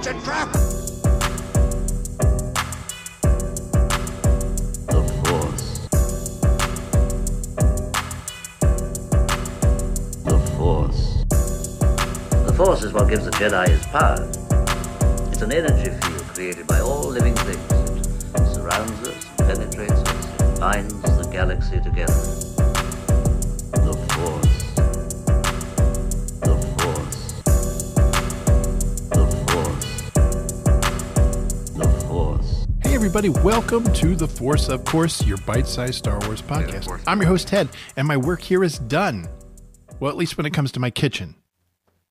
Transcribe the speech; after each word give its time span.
It's 0.00 0.06
a 0.06 0.12
trap! 0.22 0.52
The 4.86 5.02
Force. 5.24 5.88
The 10.22 10.38
Force. 10.56 11.02
The 12.46 12.52
Force 12.56 12.82
is 12.84 12.92
what 12.92 13.08
gives 13.08 13.24
the 13.24 13.32
Jedi 13.32 13.68
his 13.70 13.84
power. 13.86 14.22
It's 15.32 15.42
an 15.42 15.50
energy 15.50 15.90
field 15.90 16.22
created 16.28 16.68
by 16.68 16.78
all 16.78 17.08
living 17.08 17.34
things. 17.34 18.06
It 18.36 18.54
surrounds 18.54 19.08
us, 19.08 19.24
penetrates 19.36 19.92
us, 19.94 20.40
it 20.40 20.60
binds 20.60 20.94
the 21.02 21.28
galaxy 21.32 21.80
together. 21.80 22.47
Everybody, 33.08 33.30
welcome 33.42 33.90
to 33.94 34.14
The 34.14 34.28
Force, 34.28 34.68
of 34.68 34.84
course, 34.84 35.24
your 35.24 35.38
bite 35.38 35.66
sized 35.66 35.94
Star 35.94 36.18
Wars 36.26 36.42
podcast. 36.42 37.02
I'm 37.06 37.18
your 37.22 37.28
host, 37.28 37.48
Ted, 37.48 37.70
and 37.96 38.06
my 38.06 38.18
work 38.18 38.42
here 38.42 38.62
is 38.62 38.78
done. 38.80 39.26
Well, 39.98 40.10
at 40.10 40.16
least 40.18 40.36
when 40.36 40.44
it 40.44 40.52
comes 40.52 40.70
to 40.72 40.80
my 40.80 40.90
kitchen. 40.90 41.34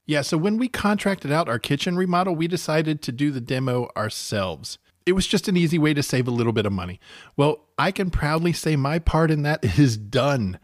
Yeah, 0.07 0.23
so 0.23 0.39
when 0.39 0.57
we 0.57 0.67
contracted 0.67 1.31
out 1.31 1.47
our 1.47 1.59
kitchen 1.59 1.97
remodel, 1.97 2.35
we 2.35 2.47
decided 2.47 3.03
to 3.03 3.11
do 3.11 3.29
the 3.29 3.39
demo 3.39 3.89
ourselves. 3.95 4.79
It 5.05 5.11
was 5.11 5.27
just 5.27 5.47
an 5.47 5.55
easy 5.55 5.77
way 5.77 5.93
to 5.93 6.01
save 6.01 6.27
a 6.27 6.31
little 6.31 6.51
bit 6.51 6.65
of 6.65 6.73
money. 6.73 6.99
Well, 7.35 7.65
I 7.77 7.91
can 7.91 8.09
proudly 8.09 8.51
say 8.51 8.75
my 8.75 8.97
part 8.97 9.29
in 9.29 9.43
that 9.43 9.63
is 9.77 9.97
done. 9.97 10.57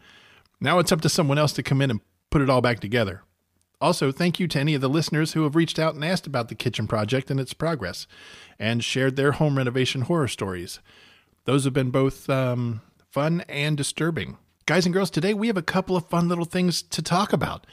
Now 0.60 0.80
it's 0.80 0.90
up 0.90 1.02
to 1.02 1.08
someone 1.08 1.38
else 1.38 1.52
to 1.52 1.62
come 1.62 1.80
in 1.80 1.92
and 1.92 2.00
put 2.30 2.42
it 2.42 2.50
all 2.50 2.60
back 2.60 2.80
together. 2.80 3.22
Also, 3.84 4.10
thank 4.10 4.40
you 4.40 4.48
to 4.48 4.58
any 4.58 4.74
of 4.74 4.80
the 4.80 4.88
listeners 4.88 5.34
who 5.34 5.42
have 5.42 5.54
reached 5.54 5.78
out 5.78 5.94
and 5.94 6.02
asked 6.02 6.26
about 6.26 6.48
the 6.48 6.54
kitchen 6.54 6.86
project 6.86 7.30
and 7.30 7.38
its 7.38 7.52
progress 7.52 8.06
and 8.58 8.82
shared 8.82 9.14
their 9.14 9.32
home 9.32 9.58
renovation 9.58 10.00
horror 10.00 10.26
stories. 10.26 10.80
Those 11.44 11.64
have 11.64 11.74
been 11.74 11.90
both 11.90 12.30
um, 12.30 12.80
fun 13.10 13.44
and 13.46 13.76
disturbing. 13.76 14.38
Guys 14.64 14.86
and 14.86 14.94
girls, 14.94 15.10
today 15.10 15.34
we 15.34 15.48
have 15.48 15.58
a 15.58 15.62
couple 15.62 15.98
of 15.98 16.08
fun 16.08 16.30
little 16.30 16.46
things 16.46 16.80
to 16.80 17.02
talk 17.02 17.34
about. 17.34 17.66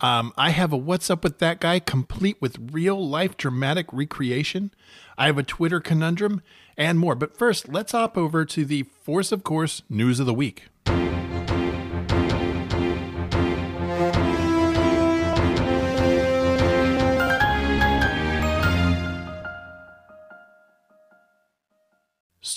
Um, 0.00 0.32
I 0.38 0.48
have 0.48 0.72
a 0.72 0.78
What's 0.78 1.10
Up 1.10 1.22
with 1.22 1.40
That 1.40 1.60
Guy 1.60 1.78
complete 1.78 2.40
with 2.40 2.72
real 2.72 3.06
life 3.06 3.36
dramatic 3.36 3.84
recreation. 3.92 4.70
I 5.18 5.26
have 5.26 5.36
a 5.36 5.42
Twitter 5.42 5.78
conundrum 5.78 6.40
and 6.78 6.98
more. 6.98 7.14
But 7.14 7.36
first, 7.36 7.68
let's 7.68 7.92
hop 7.92 8.16
over 8.16 8.46
to 8.46 8.64
the 8.64 8.84
Force 8.84 9.30
of 9.30 9.44
Course 9.44 9.82
News 9.90 10.20
of 10.20 10.24
the 10.24 10.32
Week. 10.32 10.68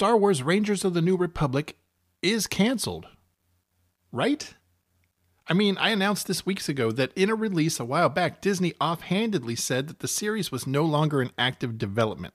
Star 0.04 0.18
Wars 0.18 0.44
Rangers 0.44 0.84
of 0.84 0.94
the 0.94 1.02
New 1.02 1.16
Republic 1.16 1.78
is 2.22 2.46
canceled. 2.46 3.08
Right? 4.12 4.54
I 5.48 5.54
mean, 5.54 5.78
I 5.78 5.92
announced 5.92 6.28
this 6.28 6.46
weeks 6.46 6.68
ago 6.68 6.92
that 6.92 7.14
in 7.16 7.30
a 7.30 7.36
release 7.36 7.80
a 7.80 7.86
while 7.86 8.10
back, 8.10 8.42
Disney 8.42 8.74
offhandedly 8.82 9.56
said 9.56 9.88
that 9.88 10.00
the 10.00 10.10
series 10.10 10.52
was 10.52 10.68
no 10.68 10.84
longer 10.84 11.22
in 11.22 11.32
active 11.38 11.78
development. 11.78 12.34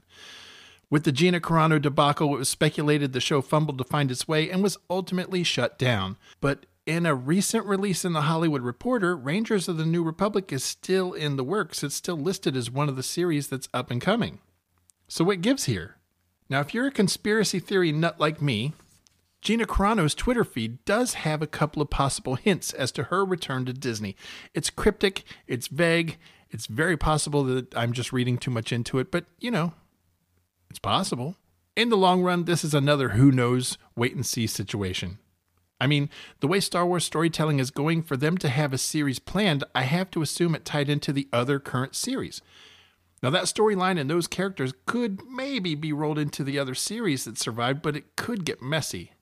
With 0.88 1.04
the 1.04 1.12
Gina 1.12 1.40
Carano 1.40 1.78
debacle, 1.78 2.32
it 2.32 2.38
was 2.38 2.48
speculated 2.48 3.12
the 3.12 3.20
show 3.20 3.42
fumbled 3.42 3.76
to 3.76 3.84
find 3.84 4.10
its 4.10 4.26
way 4.26 4.48
and 4.48 4.62
was 4.62 4.78
ultimately 4.88 5.42
shut 5.42 5.78
down. 5.78 6.16
But 6.40 6.64
in 6.86 7.04
a 7.04 7.14
recent 7.14 7.66
release 7.66 8.02
in 8.02 8.14
the 8.14 8.22
Hollywood 8.22 8.62
Reporter, 8.62 9.14
Rangers 9.14 9.68
of 9.68 9.76
the 9.76 9.84
New 9.84 10.02
Republic 10.02 10.50
is 10.54 10.64
still 10.64 11.12
in 11.12 11.36
the 11.36 11.44
works. 11.44 11.82
It's 11.82 11.96
still 11.96 12.16
listed 12.16 12.56
as 12.56 12.70
one 12.70 12.88
of 12.88 12.96
the 12.96 13.02
series 13.02 13.48
that's 13.48 13.68
up 13.74 13.90
and 13.90 14.00
coming. 14.00 14.38
So, 15.06 15.22
what 15.22 15.42
gives 15.42 15.66
here? 15.66 15.97
Now, 16.50 16.60
if 16.60 16.72
you're 16.72 16.86
a 16.86 16.92
conspiracy 16.92 17.58
theory 17.58 17.92
nut 17.92 18.18
like 18.18 18.40
me, 18.40 18.72
Gina 19.40 19.66
Carano's 19.66 20.14
Twitter 20.14 20.44
feed 20.44 20.84
does 20.84 21.14
have 21.14 21.42
a 21.42 21.46
couple 21.46 21.80
of 21.80 21.90
possible 21.90 22.34
hints 22.34 22.72
as 22.72 22.90
to 22.92 23.04
her 23.04 23.24
return 23.24 23.64
to 23.66 23.72
Disney. 23.72 24.16
It's 24.54 24.70
cryptic, 24.70 25.24
it's 25.46 25.68
vague, 25.68 26.18
it's 26.50 26.66
very 26.66 26.96
possible 26.96 27.44
that 27.44 27.76
I'm 27.76 27.92
just 27.92 28.12
reading 28.12 28.38
too 28.38 28.50
much 28.50 28.72
into 28.72 28.98
it, 28.98 29.10
but 29.10 29.26
you 29.38 29.50
know, 29.50 29.74
it's 30.70 30.78
possible. 30.78 31.36
In 31.76 31.90
the 31.90 31.96
long 31.96 32.22
run, 32.22 32.44
this 32.44 32.64
is 32.64 32.74
another 32.74 33.10
who 33.10 33.30
knows, 33.30 33.78
wait 33.94 34.14
and 34.14 34.26
see 34.26 34.46
situation. 34.46 35.18
I 35.80 35.86
mean, 35.86 36.10
the 36.40 36.48
way 36.48 36.58
Star 36.58 36.84
Wars 36.84 37.04
storytelling 37.04 37.60
is 37.60 37.70
going, 37.70 38.02
for 38.02 38.16
them 38.16 38.36
to 38.38 38.48
have 38.48 38.72
a 38.72 38.78
series 38.78 39.20
planned, 39.20 39.62
I 39.76 39.82
have 39.82 40.10
to 40.10 40.22
assume 40.22 40.56
it 40.56 40.64
tied 40.64 40.88
into 40.88 41.12
the 41.12 41.28
other 41.32 41.60
current 41.60 41.94
series. 41.94 42.42
Now, 43.22 43.30
that 43.30 43.44
storyline 43.44 43.98
and 43.98 44.08
those 44.08 44.26
characters 44.26 44.72
could 44.86 45.22
maybe 45.28 45.74
be 45.74 45.92
rolled 45.92 46.18
into 46.18 46.44
the 46.44 46.58
other 46.58 46.74
series 46.74 47.24
that 47.24 47.38
survived, 47.38 47.82
but 47.82 47.96
it 47.96 48.16
could 48.16 48.44
get 48.44 48.62
messy. 48.62 49.12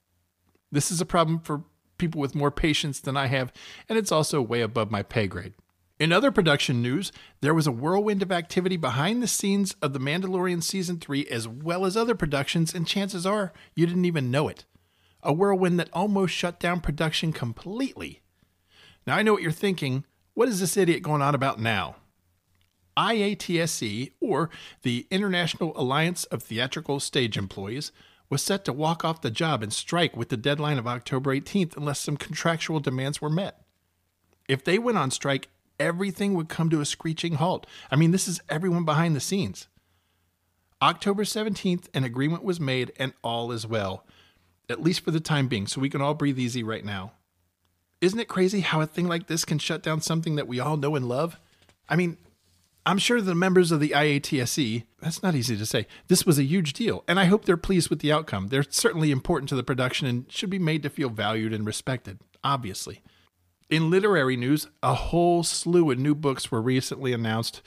This 0.71 0.91
is 0.91 1.01
a 1.01 1.05
problem 1.05 1.39
for 1.39 1.63
people 1.97 2.21
with 2.21 2.35
more 2.35 2.51
patience 2.51 2.99
than 2.99 3.17
I 3.17 3.27
have, 3.27 3.51
and 3.89 3.97
it's 3.97 4.11
also 4.11 4.41
way 4.41 4.61
above 4.61 4.91
my 4.91 5.01
pay 5.01 5.27
grade. 5.27 5.53
In 5.99 6.11
other 6.11 6.31
production 6.31 6.81
news, 6.83 7.11
there 7.41 7.55
was 7.55 7.65
a 7.65 7.71
whirlwind 7.71 8.21
of 8.21 8.31
activity 8.31 8.77
behind 8.77 9.23
the 9.23 9.27
scenes 9.27 9.75
of 9.81 9.93
The 9.93 9.99
Mandalorian 9.99 10.61
Season 10.61 10.99
3, 10.99 11.25
as 11.25 11.47
well 11.47 11.85
as 11.85 11.97
other 11.97 12.13
productions, 12.13 12.75
and 12.75 12.85
chances 12.85 13.25
are 13.25 13.51
you 13.73 13.87
didn't 13.87 14.05
even 14.05 14.29
know 14.29 14.47
it. 14.47 14.65
A 15.23 15.33
whirlwind 15.33 15.79
that 15.79 15.89
almost 15.91 16.35
shut 16.35 16.59
down 16.59 16.81
production 16.81 17.33
completely. 17.33 18.21
Now, 19.07 19.15
I 19.15 19.23
know 19.23 19.33
what 19.33 19.41
you're 19.41 19.51
thinking. 19.51 20.05
What 20.35 20.47
is 20.47 20.59
this 20.59 20.77
idiot 20.77 21.01
going 21.01 21.23
on 21.23 21.33
about 21.33 21.59
now? 21.59 21.95
IATSE, 22.97 24.11
or 24.19 24.49
the 24.81 25.05
International 25.11 25.71
Alliance 25.79 26.23
of 26.25 26.43
Theatrical 26.43 26.99
Stage 26.99 27.37
Employees, 27.37 27.91
was 28.29 28.41
set 28.41 28.65
to 28.65 28.73
walk 28.73 29.05
off 29.05 29.21
the 29.21 29.31
job 29.31 29.63
and 29.63 29.71
strike 29.71 30.17
with 30.17 30.29
the 30.29 30.37
deadline 30.37 30.77
of 30.77 30.87
October 30.87 31.33
18th 31.33 31.77
unless 31.77 31.99
some 31.99 32.17
contractual 32.17 32.79
demands 32.79 33.21
were 33.21 33.29
met. 33.29 33.61
If 34.49 34.63
they 34.63 34.79
went 34.79 34.97
on 34.97 35.11
strike, 35.11 35.49
everything 35.79 36.33
would 36.33 36.49
come 36.49 36.69
to 36.69 36.81
a 36.81 36.85
screeching 36.85 37.35
halt. 37.35 37.67
I 37.91 37.95
mean, 37.95 38.11
this 38.11 38.27
is 38.27 38.41
everyone 38.49 38.85
behind 38.85 39.15
the 39.15 39.21
scenes. 39.21 39.67
October 40.81 41.23
17th, 41.23 41.85
an 41.93 42.03
agreement 42.03 42.43
was 42.43 42.59
made, 42.59 42.91
and 42.97 43.13
all 43.23 43.51
is 43.51 43.65
well, 43.65 44.05
at 44.69 44.83
least 44.83 45.01
for 45.01 45.11
the 45.11 45.19
time 45.19 45.47
being, 45.47 45.67
so 45.67 45.81
we 45.81 45.89
can 45.89 46.01
all 46.01 46.13
breathe 46.13 46.37
easy 46.37 46.63
right 46.63 46.85
now. 46.85 47.13
Isn't 47.99 48.19
it 48.19 48.27
crazy 48.27 48.59
how 48.59 48.81
a 48.81 48.85
thing 48.85 49.07
like 49.07 49.27
this 49.27 49.43
can 49.43 49.57
shut 49.57 49.81
down 49.81 50.01
something 50.01 50.35
that 50.35 50.47
we 50.47 50.59
all 50.59 50.77
know 50.77 50.95
and 50.95 51.09
love? 51.09 51.39
I 51.89 51.95
mean, 51.95 52.17
I'm 52.87 52.99
sure 52.99 53.19
the 53.19 53.35
members 53.35 53.73
of 53.73 53.81
the 53.81 53.89
IATSE, 53.89 54.85
that's 55.01 55.21
not 55.21 55.35
easy 55.35 55.57
to 55.57 55.65
say, 55.65 55.87
this 56.07 56.25
was 56.25 56.39
a 56.39 56.45
huge 56.45 56.71
deal, 56.71 57.03
and 57.05 57.19
I 57.19 57.25
hope 57.25 57.43
they're 57.43 57.57
pleased 57.57 57.89
with 57.89 57.99
the 57.99 58.13
outcome. 58.13 58.47
They're 58.47 58.63
certainly 58.63 59.11
important 59.11 59.49
to 59.49 59.57
the 59.57 59.63
production 59.63 60.07
and 60.07 60.31
should 60.31 60.49
be 60.49 60.57
made 60.57 60.83
to 60.83 60.89
feel 60.89 61.09
valued 61.09 61.51
and 61.51 61.65
respected, 61.65 62.19
obviously. 62.45 63.01
In 63.69 63.89
literary 63.89 64.37
news, 64.37 64.67
a 64.81 64.93
whole 64.93 65.43
slew 65.43 65.91
of 65.91 65.99
new 65.99 66.15
books 66.15 66.49
were 66.49 66.61
recently 66.61 67.11
announced. 67.11 67.61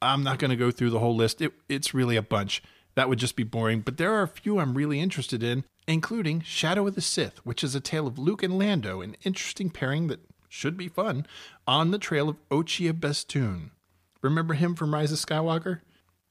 I'm 0.00 0.22
not 0.22 0.38
going 0.38 0.52
to 0.52 0.56
go 0.56 0.70
through 0.70 0.90
the 0.90 1.00
whole 1.00 1.16
list, 1.16 1.42
it, 1.42 1.52
it's 1.68 1.92
really 1.92 2.14
a 2.14 2.22
bunch. 2.22 2.62
That 2.94 3.08
would 3.08 3.18
just 3.18 3.34
be 3.34 3.42
boring, 3.42 3.80
but 3.80 3.96
there 3.96 4.12
are 4.12 4.22
a 4.22 4.28
few 4.28 4.60
I'm 4.60 4.74
really 4.74 5.00
interested 5.00 5.42
in, 5.42 5.64
including 5.88 6.42
Shadow 6.42 6.86
of 6.86 6.94
the 6.94 7.00
Sith, 7.00 7.38
which 7.38 7.64
is 7.64 7.74
a 7.74 7.80
tale 7.80 8.06
of 8.06 8.20
Luke 8.20 8.44
and 8.44 8.56
Lando, 8.56 9.00
an 9.00 9.16
interesting 9.24 9.68
pairing 9.68 10.06
that 10.06 10.20
should 10.48 10.76
be 10.76 10.86
fun, 10.86 11.26
on 11.66 11.90
the 11.90 11.98
trail 11.98 12.28
of 12.28 12.36
Ochi 12.50 12.88
of 12.88 13.00
Bestoon. 13.00 13.72
Remember 14.24 14.54
him 14.54 14.74
from 14.74 14.94
Rise 14.94 15.12
of 15.12 15.18
Skywalker? 15.18 15.80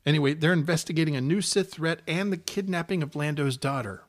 Anyway, 0.06 0.34
they're 0.34 0.52
investigating 0.52 1.16
a 1.16 1.22
new 1.22 1.42
Sith 1.42 1.72
threat 1.72 2.02
and 2.08 2.32
the 2.32 2.38
kidnapping 2.38 3.02
of 3.04 3.16
Lando's 3.16 3.56
daughter. 3.56 4.04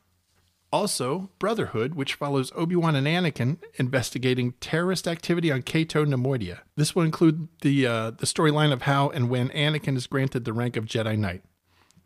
Also, 0.73 1.29
Brotherhood, 1.39 1.95
which 1.95 2.15
follows 2.15 2.51
Obi-Wan 2.55 2.95
and 2.95 3.07
Anakin 3.07 3.57
investigating 3.75 4.53
terrorist 4.53 5.07
activity 5.07 5.51
on 5.51 5.61
Cato 5.61 6.03
Nemoidia. 6.03 6.59
This 6.75 6.95
will 6.95 7.03
include 7.03 7.47
the 7.61 7.87
uh, 7.87 8.11
the 8.11 8.25
storyline 8.25 8.73
of 8.73 8.81
how 8.81 9.09
and 9.09 9.29
when 9.29 9.49
Anakin 9.49 9.95
is 9.95 10.07
granted 10.07 10.43
the 10.43 10.51
rank 10.51 10.75
of 10.75 10.85
Jedi 10.85 11.17
Knight. 11.17 11.43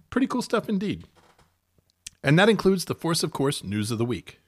Pretty 0.09 0.27
cool 0.27 0.41
stuff 0.43 0.69
indeed. 0.69 1.05
And 2.21 2.37
that 2.37 2.49
includes 2.49 2.85
the 2.85 2.93
Force 2.93 3.23
of 3.23 3.31
Course 3.31 3.63
news 3.63 3.89
of 3.89 3.97
the 3.97 4.05
week. 4.05 4.39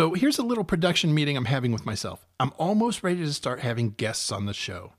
So 0.00 0.14
here's 0.14 0.38
a 0.38 0.42
little 0.42 0.64
production 0.64 1.12
meeting 1.12 1.36
I'm 1.36 1.44
having 1.44 1.72
with 1.72 1.84
myself. 1.84 2.26
I'm 2.40 2.54
almost 2.56 3.02
ready 3.02 3.18
to 3.18 3.34
start 3.34 3.60
having 3.60 3.90
guests 3.90 4.32
on 4.32 4.46
the 4.46 4.54
show. 4.54 4.94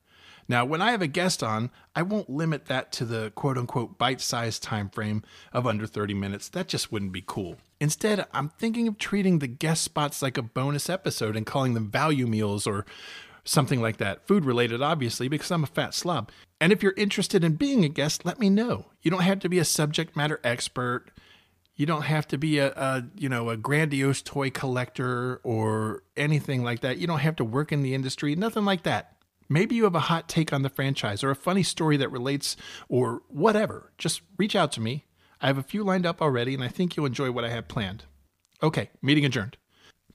Now, 0.48 0.64
when 0.64 0.80
I 0.80 0.92
have 0.92 1.02
a 1.02 1.08
guest 1.08 1.42
on, 1.42 1.72
I 1.96 2.04
won't 2.04 2.30
limit 2.30 2.68
that 2.68 2.92
to 2.92 3.06
the 3.06 3.32
quote 3.32 3.58
unquote 3.58 3.98
bite 3.98 4.22
sized 4.22 4.62
time 4.62 4.92
frame 4.92 5.24
of 5.54 5.66
under 5.66 5.88
30 5.88 6.14
minutes. 6.14 6.50
That 6.50 6.68
just 6.68 6.92
wouldn't 6.92 7.14
be 7.14 7.24
cool. 7.26 7.56
Instead, 7.80 8.28
I'm 8.32 8.50
thinking 8.50 8.88
of 8.88 9.00
treating 9.00 9.40
the 9.40 9.48
guest 9.48 9.82
spots 9.82 10.22
like 10.22 10.38
a 10.38 10.44
bonus 10.44 10.88
episode 10.88 11.36
and 11.36 11.48
calling 11.48 11.74
them 11.74 11.90
value 11.90 12.28
meals 12.28 12.68
or 12.68 12.86
something 13.44 13.82
like 13.82 13.98
that. 13.98 14.28
Food 14.28 14.46
related, 14.46 14.84
obviously, 14.84 15.28
because 15.28 15.50
I'm 15.50 15.64
a 15.64 15.66
fat 15.66 15.96
slob. 15.96 16.30
And 16.60 16.72
if 16.72 16.84
you're 16.84 16.94
interested 16.96 17.44
in 17.44 17.56
being 17.56 17.84
a 17.84 17.90
guest, 17.90 18.24
let 18.24 18.38
me 18.38 18.52
know. 18.52 18.86
You 19.02 19.10
don't 19.10 19.24
have 19.24 19.40
to 19.40 19.50
be 19.50 19.58
a 19.58 19.66
subject 19.66 20.16
matter 20.16 20.40
expert. 20.44 21.10
You 21.76 21.86
don't 21.86 22.04
have 22.04 22.28
to 22.28 22.38
be 22.38 22.60
a, 22.60 22.72
a 22.72 23.04
you 23.16 23.30
know 23.30 23.50
a 23.50 23.58
grandiose 23.58 24.22
toy 24.22 24.50
collector 24.50 25.42
or 25.44 26.04
anything 26.16 26.64
like 26.64 26.82
that. 26.82 26.98
You 26.98 27.08
don't 27.08 27.20
have 27.20 27.36
to 27.38 27.46
work 27.46 27.72
in 27.72 27.82
the 27.82 27.94
industry, 27.94 28.36
nothing 28.36 28.66
like 28.66 28.84
that. 28.84 29.18
Maybe 29.50 29.76
you 29.76 29.84
have 29.84 29.96
a 29.96 30.02
hot 30.02 30.30
take 30.30 30.54
on 30.54 30.62
the 30.62 30.70
franchise 30.70 31.24
or 31.24 31.30
a 31.30 31.36
funny 31.36 31.64
story 31.64 31.98
that 31.98 32.12
relates 32.12 32.56
or 32.88 33.22
whatever. 33.28 33.92
Just 33.98 34.22
reach 34.38 34.56
out 34.56 34.72
to 34.74 34.82
me. 34.82 35.06
I 35.42 35.48
have 35.48 35.58
a 35.58 35.64
few 35.64 35.84
lined 35.84 36.06
up 36.06 36.22
already 36.22 36.54
and 36.54 36.64
I 36.64 36.70
think 36.70 36.96
you'll 36.96 37.06
enjoy 37.06 37.32
what 37.32 37.44
I 37.44 37.50
have 37.50 37.68
planned. 37.68 38.06
Okay, 38.64 38.90
meeting 39.02 39.26
adjourned. 39.26 39.58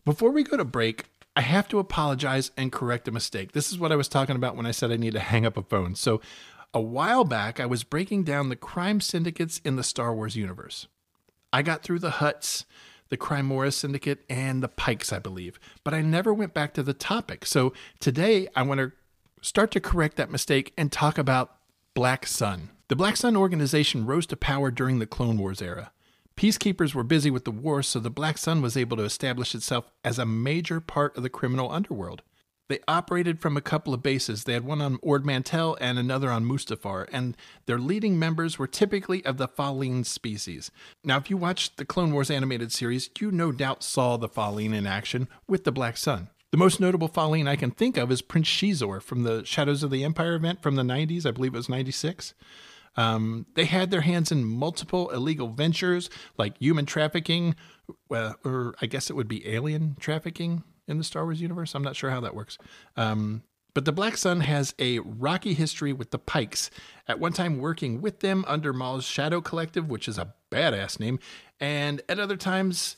Before 0.07 0.31
we 0.31 0.43
go 0.43 0.57
to 0.57 0.65
break, 0.65 1.07
I 1.35 1.43
have 1.43 1.69
to 1.69 1.79
apologize 1.79 2.51
and 2.57 2.73
correct 2.73 3.09
a 3.09 3.13
mistake. 3.13 3.53
This 3.53 3.71
is 3.71 3.79
what 3.79 3.93
I 3.93 3.97
was 3.97 4.09
talking 4.09 4.37
about 4.37 4.57
when 4.57 4.65
I 4.65 4.71
said 4.71 4.91
I 4.91 4.97
need 4.97 5.13
to 5.13 5.21
hang 5.21 5.45
up 5.45 5.59
a 5.59 5.63
phone. 5.63 5.95
So, 5.95 6.21
a 6.73 6.81
while 6.81 7.25
back, 7.25 7.61
I 7.61 7.67
was 7.67 7.85
breaking 7.85 8.25
down 8.25 8.49
the 8.49 8.57
crime 8.57 9.01
syndicates 9.01 9.61
in 9.65 9.77
the 9.77 9.83
Star 9.83 10.15
Wars 10.15 10.37
universe. 10.37 10.89
I 11.57 11.63
got 11.63 11.83
through 11.83 12.01
the 12.01 12.11
Hutts, 12.11 12.67
the 13.09 13.17
Crymorah 13.17 13.73
Syndicate, 13.73 14.27
and 14.29 14.63
the 14.63 14.69
Pikes, 14.69 15.11
I 15.11 15.19
believe, 15.19 15.59
but 15.85 15.95
I 15.95 16.03
never 16.03 16.35
went 16.35 16.53
back 16.53 16.75
to 16.75 16.83
the 16.83 16.93
topic. 16.93 17.47
So, 17.47 17.73
today 17.99 18.47
I 18.55 18.61
want 18.61 18.79
to 18.81 18.93
start 19.41 19.71
to 19.71 19.81
correct 19.81 20.19
that 20.19 20.31
mistake 20.31 20.75
and 20.77 20.93
talk 20.93 21.17
about 21.17 21.57
Black 21.95 22.27
Sun. 22.27 22.69
The 22.89 22.97
Black 22.97 23.17
Sun 23.17 23.39
organization 23.39 24.05
rose 24.05 24.27
to 24.27 24.37
power 24.37 24.71
during 24.71 24.99
the 24.99 25.07
Clone 25.07 25.39
Wars 25.39 25.63
era. 25.63 25.93
Peacekeepers 26.37 26.93
were 26.93 27.03
busy 27.03 27.31
with 27.31 27.47
the 27.47 27.51
war, 27.51 27.83
so 27.83 28.01
the 28.01 28.11
Black 28.11 28.37
Sun 28.37 28.61
was 28.61 28.77
able 28.77 28.99
to 28.99 29.05
establish 29.05 29.55
itself 29.55 29.91
as 30.05 30.19
a 30.19 30.27
major 30.27 30.79
part 30.79 31.17
of 31.17 31.23
the 31.23 31.31
criminal 31.31 31.73
underworld. 31.73 32.21
They 32.69 32.81
operated 32.89 33.41
from 33.41 33.57
a 33.57 33.61
couple 33.61 33.95
of 33.95 34.03
bases. 34.03 34.45
They 34.45 34.53
had 34.53 34.65
one 34.65 34.83
on 34.83 34.99
Ord 35.03 35.25
Mantell 35.25 35.77
and 35.81 35.99
another 35.99 36.31
on 36.31 36.45
Mustafar, 36.45 37.09
and 37.13 37.37
their 37.67 37.79
leading 37.79 38.19
members 38.19 38.59
were 38.59 38.67
typically 38.67 39.25
of 39.25 39.37
the 39.37 39.47
Falleen 39.49 40.05
species. 40.05 40.71
Now, 41.05 41.17
if 41.19 41.31
you 41.31 41.37
watched 41.37 41.77
the 41.77 41.85
Clone 41.85 42.13
Wars 42.13 42.31
animated 42.31 42.73
series, 42.73 43.09
you 43.21 43.31
no 43.31 43.53
doubt 43.53 43.83
saw 43.83 44.17
the 44.17 44.29
Falleen 44.29 44.75
in 44.75 44.87
action 44.87 45.29
with 45.47 45.65
the 45.65 45.73
Black 45.73 45.97
Sun. 45.97 46.29
The 46.51 46.59
most 46.59 46.81
notable 46.81 47.09
Falleen 47.09 47.49
I 47.49 47.57
can 47.57 47.71
think 47.71 47.97
of 47.97 48.11
is 48.11 48.23
Prince 48.23 48.49
Xizor 48.49 49.01
from 49.03 49.23
the 49.23 49.45
Shadows 49.45 49.83
of 49.83 49.91
the 49.91 50.05
Empire 50.05 50.35
event 50.35 50.63
from 50.63 50.75
the 50.75 50.83
90s. 50.83 51.27
I 51.27 51.31
believe 51.31 51.55
it 51.55 51.59
was 51.59 51.69
96. 51.69 52.35
Um, 52.97 53.47
they 53.55 53.67
had 53.67 53.91
their 53.91 54.01
hands 54.01 54.33
in 54.33 54.45
multiple 54.45 55.11
illegal 55.11 55.49
ventures 55.49 56.09
like 56.39 56.59
human 56.59 56.87
trafficking, 56.87 57.55
well, 58.09 58.37
or 58.45 58.75
I 58.81 58.87
guess 58.87 59.11
it 59.11 59.17
would 59.17 59.29
be 59.29 59.47
alien 59.47 59.97
trafficking 60.01 60.65
in 60.89 60.99
the 60.99 61.05
Star 61.05 61.25
Wars 61.25 61.41
universe. 61.41 61.75
I'm 61.75 61.83
not 61.83 61.97
sure 61.97 62.11
how 62.11 62.21
that 62.21 62.35
works. 62.35 62.59
Um, 62.97 63.43
but 63.75 63.85
the 63.85 63.93
Black 63.93 64.17
Sun 64.17 64.41
has 64.41 64.75
a 64.79 65.01
rocky 65.01 65.53
history 65.53 65.93
with 65.93 66.11
the 66.11 66.19
Pikes, 66.19 66.71
at 67.07 67.21
one 67.21 67.35
time 67.35 67.59
working 67.59 68.01
with 68.01 68.21
them 68.21 68.43
under 68.49 68.73
Maul's 68.73 69.05
Shadow 69.05 69.43
Collective, 69.43 69.91
which 69.91 70.09
is 70.09 70.17
a 70.17 70.33
badass 70.51 70.99
name, 70.99 71.19
and 71.61 72.01
at 72.09 72.19
other 72.19 72.39
times 72.39 72.97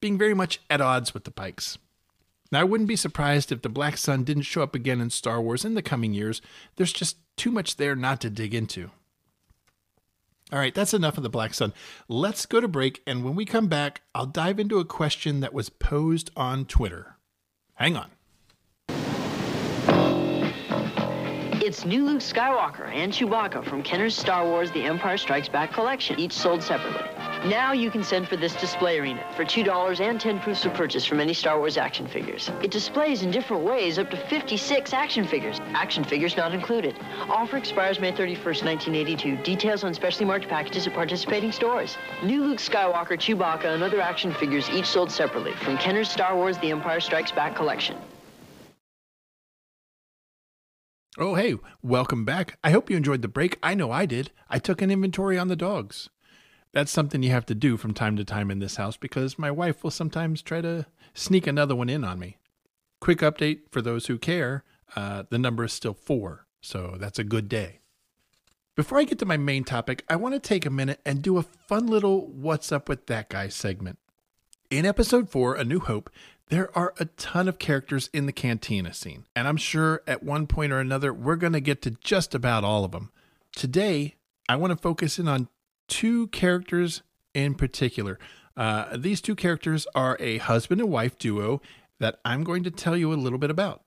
being 0.00 0.16
very 0.16 0.32
much 0.32 0.60
at 0.70 0.80
odds 0.80 1.12
with 1.12 1.24
the 1.24 1.30
Pikes. 1.30 1.76
Now, 2.50 2.60
I 2.60 2.64
wouldn't 2.64 2.88
be 2.88 2.96
surprised 2.96 3.52
if 3.52 3.62
the 3.62 3.68
Black 3.68 3.96
Sun 3.98 4.24
didn't 4.24 4.44
show 4.44 4.62
up 4.62 4.74
again 4.74 5.00
in 5.00 5.10
Star 5.10 5.42
Wars 5.42 5.64
in 5.64 5.74
the 5.74 5.82
coming 5.82 6.14
years. 6.14 6.40
There's 6.76 6.92
just 6.92 7.16
too 7.36 7.50
much 7.50 7.76
there 7.76 7.94
not 7.94 8.20
to 8.22 8.30
dig 8.30 8.54
into. 8.54 8.90
All 10.52 10.58
right, 10.58 10.74
that's 10.74 10.94
enough 10.94 11.16
of 11.16 11.22
the 11.22 11.28
Black 11.28 11.52
Sun. 11.52 11.72
Let's 12.08 12.46
go 12.46 12.60
to 12.60 12.68
break, 12.68 13.02
and 13.06 13.24
when 13.24 13.34
we 13.34 13.44
come 13.44 13.66
back, 13.66 14.02
I'll 14.14 14.24
dive 14.24 14.60
into 14.60 14.78
a 14.78 14.84
question 14.84 15.40
that 15.40 15.52
was 15.52 15.68
posed 15.68 16.30
on 16.36 16.64
Twitter. 16.64 17.13
Hang 17.74 17.96
on. 17.96 18.10
It's 21.60 21.84
new 21.84 22.04
Luke 22.04 22.20
Skywalker 22.20 22.86
and 22.92 23.12
Chewbacca 23.12 23.64
from 23.64 23.82
Kenner's 23.82 24.14
Star 24.14 24.44
Wars 24.44 24.70
The 24.70 24.82
Empire 24.82 25.16
Strikes 25.16 25.48
Back 25.48 25.72
collection, 25.72 26.20
each 26.20 26.32
sold 26.32 26.62
separately. 26.62 27.13
Now 27.44 27.72
you 27.72 27.90
can 27.90 28.02
send 28.02 28.26
for 28.26 28.36
this 28.36 28.54
display 28.54 28.98
arena 28.98 29.22
for 29.36 29.44
$2 29.44 30.00
and 30.00 30.18
10 30.18 30.40
proofs 30.40 30.64
of 30.64 30.72
purchase 30.72 31.04
from 31.04 31.20
any 31.20 31.34
Star 31.34 31.58
Wars 31.58 31.76
action 31.76 32.06
figures. 32.06 32.50
It 32.62 32.70
displays 32.70 33.22
in 33.22 33.30
different 33.30 33.64
ways 33.64 33.98
up 33.98 34.10
to 34.12 34.16
56 34.16 34.94
action 34.94 35.26
figures. 35.26 35.60
Action 35.74 36.04
figures 36.04 36.38
not 36.38 36.54
included. 36.54 36.96
Offer 37.28 37.58
expires 37.58 38.00
May 38.00 38.12
31st, 38.12 38.64
1982. 38.64 39.36
Details 39.42 39.84
on 39.84 39.92
specially 39.92 40.24
marked 40.24 40.48
packages 40.48 40.86
at 40.86 40.94
participating 40.94 41.52
stores. 41.52 41.98
New 42.22 42.42
Luke 42.42 42.60
Skywalker, 42.60 43.18
Chewbacca, 43.18 43.66
and 43.66 43.82
other 43.82 44.00
action 44.00 44.32
figures 44.32 44.70
each 44.70 44.86
sold 44.86 45.12
separately 45.12 45.52
from 45.52 45.76
Kenner's 45.76 46.10
Star 46.10 46.34
Wars 46.34 46.56
The 46.56 46.70
Empire 46.70 47.00
Strikes 47.00 47.30
Back 47.30 47.54
collection. 47.54 47.98
Oh, 51.18 51.34
hey, 51.34 51.56
welcome 51.82 52.24
back. 52.24 52.56
I 52.64 52.70
hope 52.70 52.88
you 52.88 52.96
enjoyed 52.96 53.20
the 53.20 53.28
break. 53.28 53.58
I 53.62 53.74
know 53.74 53.90
I 53.90 54.06
did. 54.06 54.30
I 54.48 54.58
took 54.58 54.80
an 54.80 54.90
inventory 54.90 55.36
on 55.36 55.48
the 55.48 55.56
dogs. 55.56 56.08
That's 56.74 56.90
something 56.90 57.22
you 57.22 57.30
have 57.30 57.46
to 57.46 57.54
do 57.54 57.76
from 57.76 57.94
time 57.94 58.16
to 58.16 58.24
time 58.24 58.50
in 58.50 58.58
this 58.58 58.76
house 58.76 58.96
because 58.96 59.38
my 59.38 59.50
wife 59.52 59.84
will 59.84 59.92
sometimes 59.92 60.42
try 60.42 60.60
to 60.60 60.86
sneak 61.14 61.46
another 61.46 61.76
one 61.76 61.88
in 61.88 62.02
on 62.02 62.18
me. 62.18 62.36
Quick 63.00 63.20
update 63.20 63.60
for 63.70 63.80
those 63.80 64.08
who 64.08 64.18
care 64.18 64.64
uh, 64.96 65.22
the 65.30 65.38
number 65.38 65.64
is 65.64 65.72
still 65.72 65.94
four, 65.94 66.46
so 66.60 66.96
that's 66.98 67.18
a 67.18 67.24
good 67.24 67.48
day. 67.48 67.78
Before 68.74 68.98
I 68.98 69.04
get 69.04 69.20
to 69.20 69.26
my 69.26 69.36
main 69.36 69.62
topic, 69.62 70.04
I 70.08 70.16
want 70.16 70.34
to 70.34 70.40
take 70.40 70.66
a 70.66 70.70
minute 70.70 71.00
and 71.06 71.22
do 71.22 71.38
a 71.38 71.44
fun 71.44 71.86
little 71.86 72.26
What's 72.26 72.72
Up 72.72 72.88
with 72.88 73.06
That 73.06 73.28
Guy 73.28 73.48
segment. 73.48 74.00
In 74.68 74.84
episode 74.84 75.30
4, 75.30 75.54
A 75.54 75.64
New 75.64 75.78
Hope, 75.78 76.10
there 76.48 76.76
are 76.76 76.92
a 76.98 77.04
ton 77.04 77.46
of 77.46 77.60
characters 77.60 78.10
in 78.12 78.26
the 78.26 78.32
cantina 78.32 78.92
scene, 78.92 79.26
and 79.36 79.46
I'm 79.46 79.56
sure 79.56 80.02
at 80.08 80.24
one 80.24 80.48
point 80.48 80.72
or 80.72 80.80
another 80.80 81.14
we're 81.14 81.36
going 81.36 81.52
to 81.52 81.60
get 81.60 81.82
to 81.82 81.92
just 81.92 82.34
about 82.34 82.64
all 82.64 82.84
of 82.84 82.90
them. 82.90 83.12
Today, 83.54 84.16
I 84.48 84.56
want 84.56 84.72
to 84.72 84.76
focus 84.76 85.20
in 85.20 85.28
on 85.28 85.48
two 85.88 86.28
characters 86.28 87.02
in 87.34 87.54
particular. 87.54 88.18
Uh, 88.56 88.96
these 88.96 89.20
two 89.20 89.34
characters 89.34 89.86
are 89.94 90.16
a 90.20 90.38
husband 90.38 90.80
and 90.80 90.90
wife 90.90 91.18
duo 91.18 91.60
that 92.00 92.20
I'm 92.24 92.44
going 92.44 92.62
to 92.64 92.70
tell 92.70 92.96
you 92.96 93.12
a 93.12 93.14
little 93.14 93.38
bit 93.38 93.50
about. 93.50 93.82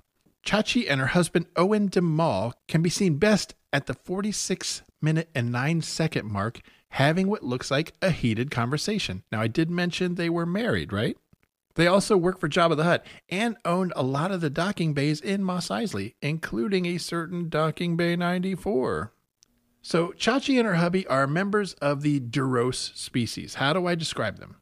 Chachi 0.46 0.86
and 0.90 1.02
her 1.02 1.08
husband 1.08 1.54
Ohwun 1.56 1.90
De 1.90 2.02
Maal 2.02 2.54
can 2.68 2.82
be 2.82 2.90
seen 2.90 3.18
best 3.18 3.54
at 3.74 3.86
the 3.86 3.94
46 3.94 4.84
minute 5.02 5.30
and 5.36 5.52
9 5.52 5.82
second 5.82 6.30
mark 6.30 6.62
having 6.92 7.28
what 7.28 7.44
looks 7.44 7.70
like 7.70 7.94
a 8.02 8.12
heated 8.12 8.50
conversation. 8.50 9.24
Now, 9.32 9.42
I 9.42 9.48
did 9.48 9.70
mention 9.70 10.16
they 10.16 10.30
were 10.30 10.46
married, 10.46 10.94
right? 10.94 11.18
They 11.76 11.86
also 11.86 12.18
work 12.18 12.40
for 12.40 12.50
Jabba 12.50 12.76
the 12.76 12.86
Hutt 12.86 13.06
and 13.30 13.56
owned 13.64 13.94
a 13.96 14.02
lot 14.02 14.32
of 14.32 14.42
the 14.42 14.50
docking 14.50 14.94
bays 14.94 15.22
in 15.22 15.44
Mos 15.44 15.68
Eisley, 15.68 16.16
including 16.22 16.86
a 16.86 16.98
certain 16.98 17.50
docking 17.50 17.96
bay 17.96 18.16
94. 18.16 19.12
So, 19.88 20.10
Chachi 20.18 20.58
and 20.60 20.68
her 20.68 20.76
hubby 20.76 21.08
are 21.08 21.26
members 21.28 21.72
of 21.76 22.02
the 22.02 22.20
Duros 22.20 22.94
species. 22.94 23.54
How 23.54 23.72
do 23.72 23.88
I 23.88 23.96
describe 23.96 24.38
them? 24.38 24.58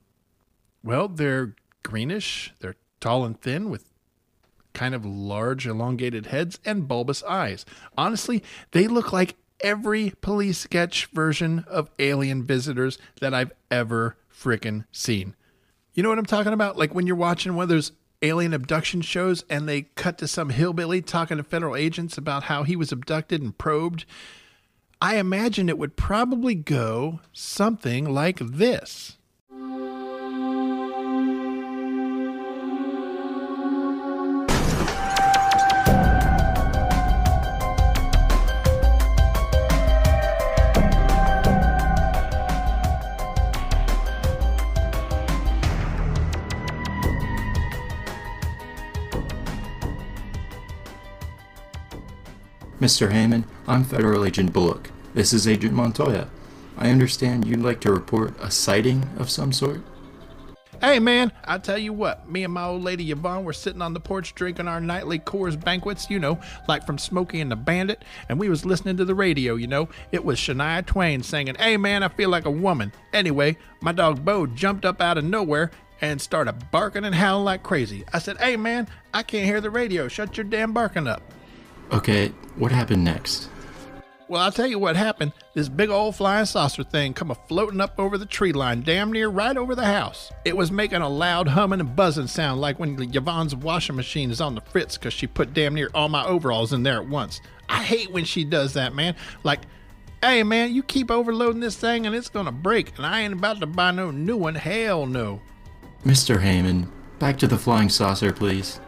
Well, 0.83 1.07
they're 1.07 1.55
greenish, 1.81 2.53
they're 2.59 2.75
tall 2.99 3.25
and 3.25 3.41
thin 3.41 3.71
with 3.71 3.91
kind 4.75 4.93
of 4.93 5.03
large, 5.03 5.65
elongated 5.65 6.27
heads 6.27 6.59
and 6.63 6.87
bulbous 6.87 7.23
eyes. 7.23 7.65
Honestly, 7.97 8.43
they 8.69 8.87
look 8.87 9.11
like 9.11 9.33
every 9.61 10.13
police 10.21 10.59
sketch 10.59 11.07
version 11.07 11.65
of 11.67 11.89
alien 11.97 12.43
visitors 12.43 12.99
that 13.19 13.33
I've 13.33 13.53
ever 13.71 14.17
frickin' 14.31 14.85
seen. 14.91 15.35
You 15.95 16.03
know 16.03 16.09
what 16.09 16.19
I'm 16.19 16.27
talking 16.27 16.53
about? 16.53 16.77
Like 16.77 16.93
when 16.93 17.07
you're 17.07 17.15
watching 17.15 17.55
one 17.55 17.63
of 17.63 17.69
those 17.69 17.93
alien 18.21 18.53
abduction 18.53 19.01
shows 19.01 19.43
and 19.49 19.67
they 19.67 19.87
cut 19.95 20.19
to 20.19 20.27
some 20.27 20.49
hillbilly 20.49 21.01
talking 21.01 21.37
to 21.37 21.43
federal 21.43 21.75
agents 21.75 22.15
about 22.15 22.43
how 22.43 22.61
he 22.61 22.75
was 22.75 22.91
abducted 22.91 23.41
and 23.41 23.57
probed. 23.57 24.05
I 25.01 25.17
imagine 25.17 25.69
it 25.69 25.77
would 25.77 25.95
probably 25.95 26.55
go 26.55 27.19
something 27.33 28.05
like 28.11 28.39
this. 28.39 29.17
Mr. 52.85 53.09
Hammond, 53.09 53.45
I'm 53.67 53.83
Federal 53.83 54.25
Agent 54.25 54.53
Bullock. 54.53 54.91
This 55.15 55.33
is 55.33 55.47
Agent 55.47 55.73
Montoya. 55.73 56.29
I 56.77 56.91
understand 56.91 57.47
you'd 57.47 57.63
like 57.63 57.81
to 57.81 57.91
report 57.91 58.35
a 58.39 58.51
sighting 58.51 59.09
of 59.17 59.31
some 59.31 59.51
sort? 59.51 59.81
Hey 60.81 60.99
man, 60.99 61.31
I 61.45 61.57
tell 61.57 61.79
you 61.79 61.93
what, 61.93 62.29
me 62.29 62.43
and 62.43 62.53
my 62.53 62.65
old 62.65 62.83
lady 62.83 63.09
Yvonne 63.09 63.43
were 63.43 63.53
sitting 63.53 63.81
on 63.81 63.95
the 63.95 63.99
porch 63.99 64.35
drinking 64.35 64.67
our 64.67 64.79
nightly 64.79 65.17
Coors 65.17 65.59
banquets, 65.59 66.11
you 66.11 66.19
know, 66.19 66.39
like 66.67 66.85
from 66.85 66.99
Smokey 66.99 67.41
and 67.41 67.49
the 67.49 67.55
Bandit, 67.55 68.05
and 68.29 68.39
we 68.39 68.49
was 68.49 68.67
listening 68.67 68.97
to 68.97 69.05
the 69.05 69.15
radio, 69.15 69.55
you 69.55 69.65
know. 69.65 69.89
It 70.11 70.23
was 70.23 70.37
Shania 70.37 70.85
Twain 70.85 71.23
singing, 71.23 71.55
Hey 71.55 71.77
man, 71.77 72.03
I 72.03 72.09
feel 72.09 72.29
like 72.29 72.45
a 72.45 72.51
woman. 72.51 72.93
Anyway, 73.13 73.57
my 73.81 73.93
dog 73.93 74.23
Bo 74.23 74.45
jumped 74.45 74.85
up 74.85 75.01
out 75.01 75.17
of 75.17 75.23
nowhere 75.23 75.71
and 76.01 76.21
started 76.21 76.69
barking 76.69 77.03
and 77.03 77.15
howling 77.15 77.45
like 77.45 77.63
crazy. 77.63 78.03
I 78.13 78.19
said, 78.19 78.37
Hey 78.37 78.55
man, 78.57 78.87
I 79.11 79.23
can't 79.23 79.47
hear 79.47 79.59
the 79.59 79.71
radio. 79.71 80.07
Shut 80.07 80.37
your 80.37 80.43
damn 80.43 80.71
barking 80.71 81.07
up. 81.07 81.23
Okay, 81.91 82.29
what 82.55 82.71
happened 82.71 83.03
next? 83.03 83.49
Well, 84.27 84.41
I'll 84.41 84.51
tell 84.51 84.65
you 84.65 84.79
what 84.79 84.95
happened. 84.95 85.33
This 85.53 85.69
big 85.69 85.89
old 85.89 86.15
flying 86.15 86.47
saucer 86.47 86.83
thing 86.83 87.13
come 87.13 87.29
a 87.29 87.35
floating 87.35 87.79
up 87.79 87.93
over 87.99 88.17
the 88.17 88.25
tree 88.25 88.53
line, 88.53 88.81
damn 88.81 89.13
near 89.13 89.29
right 89.29 89.55
over 89.55 89.75
the 89.75 89.85
house. 89.85 90.31
It 90.45 90.57
was 90.57 90.71
making 90.71 91.01
a 91.01 91.09
loud 91.09 91.47
humming 91.47 91.79
and 91.79 91.95
buzzing 91.95 92.25
sound 92.25 92.59
like 92.59 92.79
when 92.79 92.99
Yvonne's 92.99 93.55
washing 93.55 93.95
machine 93.95 94.31
is 94.31 94.41
on 94.41 94.55
the 94.55 94.61
fritz 94.61 94.97
because 94.97 95.13
she 95.13 95.27
put 95.27 95.53
damn 95.53 95.75
near 95.75 95.91
all 95.93 96.09
my 96.09 96.25
overalls 96.25 96.73
in 96.73 96.81
there 96.81 96.97
at 96.97 97.07
once. 97.07 97.39
I 97.69 97.83
hate 97.83 98.11
when 98.11 98.25
she 98.25 98.43
does 98.43 98.73
that, 98.73 98.95
man. 98.95 99.15
Like, 99.43 99.61
hey, 100.23 100.41
man, 100.41 100.73
you 100.73 100.81
keep 100.81 101.11
overloading 101.11 101.61
this 101.61 101.77
thing 101.77 102.07
and 102.07 102.15
it's 102.15 102.29
gonna 102.29 102.51
break, 102.51 102.97
and 102.97 103.05
I 103.05 103.21
ain't 103.21 103.33
about 103.33 103.59
to 103.59 103.67
buy 103.67 103.91
no 103.91 104.09
new 104.09 104.37
one. 104.37 104.55
Hell 104.55 105.05
no. 105.05 105.39
Mr. 106.03 106.41
Heyman, 106.41 106.87
back 107.19 107.37
to 107.37 107.47
the 107.47 107.57
flying 107.57 107.89
saucer, 107.89 108.33
please. 108.33 108.79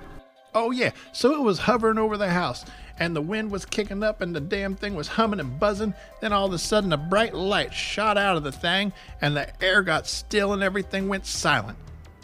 Oh, 0.56 0.72
yeah. 0.72 0.92
So 1.13 1.36
it 1.36 1.42
was 1.42 1.60
hovering 1.60 2.00
over 2.00 2.18
the 2.18 2.30
house, 2.30 2.66
and 3.00 3.16
the 3.16 3.22
wind 3.22 3.51
was 3.51 3.66
kicking 3.66 4.04
up, 4.04 4.22
and 4.22 4.36
the 4.36 4.39
damn 4.39 4.75
thing 4.75 4.96
was 4.96 5.08
humming 5.08 5.39
and 5.39 5.60
buzzing. 5.60 5.94
Then 6.22 6.34
all 6.34 6.48
of 6.48 6.54
a 6.54 6.58
sudden, 6.58 6.94
a 6.94 6.98
bright 6.98 7.34
light 7.34 7.74
shot 7.74 8.18
out 8.18 8.38
of 8.38 8.44
the 8.44 8.51
thing, 8.51 8.94
and 9.22 9.36
the 9.36 9.63
air 9.63 9.82
got 9.82 10.08
still, 10.08 10.54
and 10.54 10.63
everything 10.63 11.08
went 11.08 11.25
silent. 11.25 11.77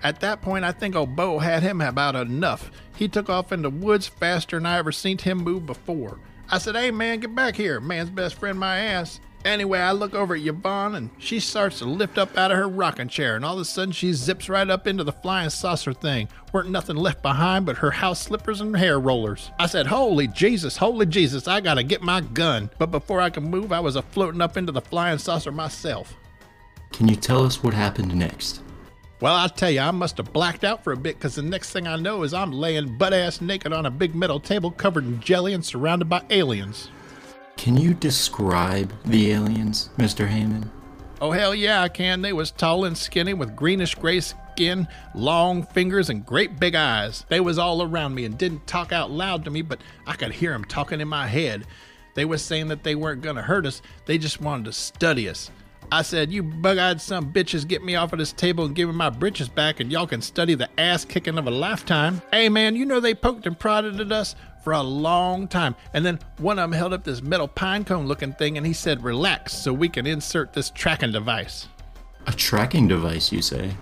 At 0.04 0.20
that 0.20 0.42
point, 0.42 0.66
I 0.66 0.72
think 0.74 0.96
old 0.96 1.16
Bo 1.16 1.40
had 1.40 1.64
him 1.64 1.80
about 1.80 2.16
enough. 2.16 2.72
He 2.96 3.08
took 3.08 3.30
off 3.30 3.52
in 3.52 3.62
the 3.62 3.70
woods 3.70 4.08
faster 4.08 4.58
than 4.58 4.66
I 4.66 4.78
ever 4.78 4.92
seen 4.92 5.18
him 5.18 5.38
move 5.40 5.66
before. 5.66 6.20
I 6.50 6.58
said, 6.58 6.76
Hey, 6.76 6.92
man, 6.92 7.22
get 7.22 7.34
back 7.34 7.56
here. 7.56 7.80
Man's 7.80 8.10
best 8.10 8.36
friend, 8.36 8.60
my 8.60 8.78
ass. 8.78 9.20
Anyway, 9.46 9.80
I 9.80 9.92
look 9.92 10.14
over 10.14 10.36
at 10.36 10.46
Yvonne 10.46 10.96
and 10.96 11.10
she 11.18 11.40
starts 11.40 11.80
to 11.80 11.86
lift 11.86 12.18
up 12.18 12.38
out 12.38 12.52
of 12.52 12.58
her 12.58 12.68
rocking 12.68 13.10
chair, 13.10 13.36
and 13.36 13.44
all 13.44 13.56
of 13.56 13.60
a 13.60 13.66
sudden 13.66 13.92
she 13.92 14.14
zips 14.14 14.48
right 14.48 14.70
up 14.70 14.88
into 14.88 15.04
the 15.04 15.12
flying 15.12 15.50
saucer 15.50 15.94
thing. 15.94 16.30
Weren't 16.54 16.70
nothing 16.70 16.96
left 16.96 17.22
behind 17.22 17.66
but 17.66 17.78
her 17.78 17.92
house 17.92 18.22
slippers 18.22 18.62
and 18.62 18.76
hair 18.76 19.00
rollers. 19.00 19.52
I 19.60 19.66
said, 19.66 19.88
Holy 19.88 20.28
Jesus, 20.28 20.78
holy 20.78 21.06
Jesus, 21.06 21.48
I 21.48 21.60
gotta 21.60 21.84
get 21.84 22.02
my 22.02 22.22
gun. 22.22 22.70
But 22.78 22.92
before 22.92 23.20
I 23.20 23.30
could 23.30 23.44
move, 23.44 23.74
I 23.74 23.82
was 23.82 23.98
a 23.98 24.02
floating 24.02 24.42
up 24.42 24.56
into 24.56 24.72
the 24.72 24.82
flying 24.82 25.18
saucer 25.18 25.52
myself. 25.52 26.16
Can 26.94 27.10
you 27.10 27.16
tell 27.16 27.44
us 27.44 27.62
what 27.64 27.74
happened 27.74 28.16
next? 28.16 28.62
Well, 29.20 29.36
I'll 29.36 29.50
tell 29.50 29.72
you, 29.72 29.80
I 29.80 29.92
must 29.92 30.18
have 30.18 30.34
blacked 30.34 30.64
out 30.64 30.84
for 30.84 30.92
a 30.94 30.98
bit 30.98 31.16
because 31.16 31.36
the 31.36 31.42
next 31.42 31.72
thing 31.72 31.88
I 31.88 31.96
know 31.96 32.24
is 32.24 32.34
I'm 32.34 32.52
laying 32.52 32.98
butt 32.98 33.14
ass 33.14 33.42
naked 33.42 33.74
on 33.74 33.86
a 33.86 33.92
big 33.92 34.16
metal 34.16 34.40
table 34.40 34.70
covered 34.70 35.06
in 35.06 35.20
jelly 35.22 35.54
and 35.54 35.66
surrounded 35.66 36.10
by 36.10 36.24
aliens. 36.30 36.90
Can 37.58 37.78
you 37.78 37.94
describe 37.94 38.94
the 39.06 39.32
aliens, 39.32 39.90
Mr. 39.98 40.28
Heyman? 40.28 40.70
Oh 41.22 41.32
hell 41.32 41.56
yeah, 41.56 41.82
I 41.82 41.88
can. 41.88 42.22
They 42.22 42.34
was 42.34 42.52
tall 42.52 42.84
and 42.84 42.98
skinny 42.98 43.34
with 43.34 43.56
greenish 43.56 43.96
gray 43.96 44.20
skin, 44.20 44.88
long 45.16 45.64
fingers, 45.64 46.10
and 46.10 46.26
great 46.26 46.60
big 46.60 46.76
eyes. 46.76 47.26
They 47.30 47.40
was 47.40 47.58
all 47.58 47.82
around 47.82 48.16
me 48.16 48.26
and 48.26 48.38
didn't 48.38 48.68
talk 48.68 48.92
out 48.92 49.10
loud 49.10 49.46
to 49.46 49.52
me, 49.52 49.62
but 49.62 49.80
I 50.06 50.14
could 50.14 50.34
hear 50.34 50.54
'em 50.54 50.66
talking 50.66 51.00
in 51.00 51.08
my 51.08 51.28
head. 51.28 51.66
They 52.16 52.26
was 52.26 52.42
saying 52.42 52.68
that 52.68 52.84
they 52.84 52.96
weren't 52.96 53.22
gonna 53.22 53.42
hurt 53.42 53.66
us. 53.66 53.82
They 54.06 54.18
just 54.18 54.42
wanted 54.42 54.66
to 54.66 54.74
study 54.74 55.30
us. 55.30 55.50
I 55.92 56.02
said, 56.02 56.32
"You 56.32 56.44
bug-eyed 56.44 57.02
some 57.02 57.32
bitches, 57.32 57.68
get 57.68 57.84
me 57.84 57.96
off 57.96 58.14
of 58.14 58.20
this 58.20 58.32
table 58.32 58.66
and 58.66 58.76
give 58.76 58.90
me 58.90 58.96
my 58.96 59.10
britches 59.10 59.48
back, 59.48 59.80
and 59.80 59.92
y'all 59.92 60.08
can 60.08 60.22
study 60.22 60.56
the 60.56 60.70
ass 60.80 61.06
kicking 61.06 61.38
of 61.38 61.48
a 61.48 61.52
lifetime." 61.52 62.22
Hey 62.32 62.50
man, 62.50 62.76
you 62.76 62.86
know 62.86 63.00
they 63.00 63.14
poked 63.14 63.46
and 63.48 63.58
prodded 63.58 64.00
at 64.00 64.12
us 64.12 64.36
for 64.64 64.74
a 64.74 64.82
long 64.82 65.48
time, 65.48 65.76
and 65.94 66.06
then 66.06 66.20
one 66.38 66.58
of 66.58 66.70
them 66.70 66.78
held 66.78 66.94
up 66.94 67.04
this 67.04 67.22
metal 67.22 67.48
pine 67.48 67.84
cone 67.84 68.08
looking 68.08 68.34
thing, 68.34 68.58
and 68.58 68.66
he 68.66 68.74
said, 68.74 69.04
"Relax, 69.04 69.54
so 69.54 69.74
we 69.74 69.90
can 69.90 70.08
insert 70.08 70.54
this 70.54 70.70
tracking 70.70 71.12
device." 71.12 71.68
A 72.26 72.32
tracking 72.32 72.88
device, 72.88 73.32
you 73.32 73.42
say? 73.42 73.76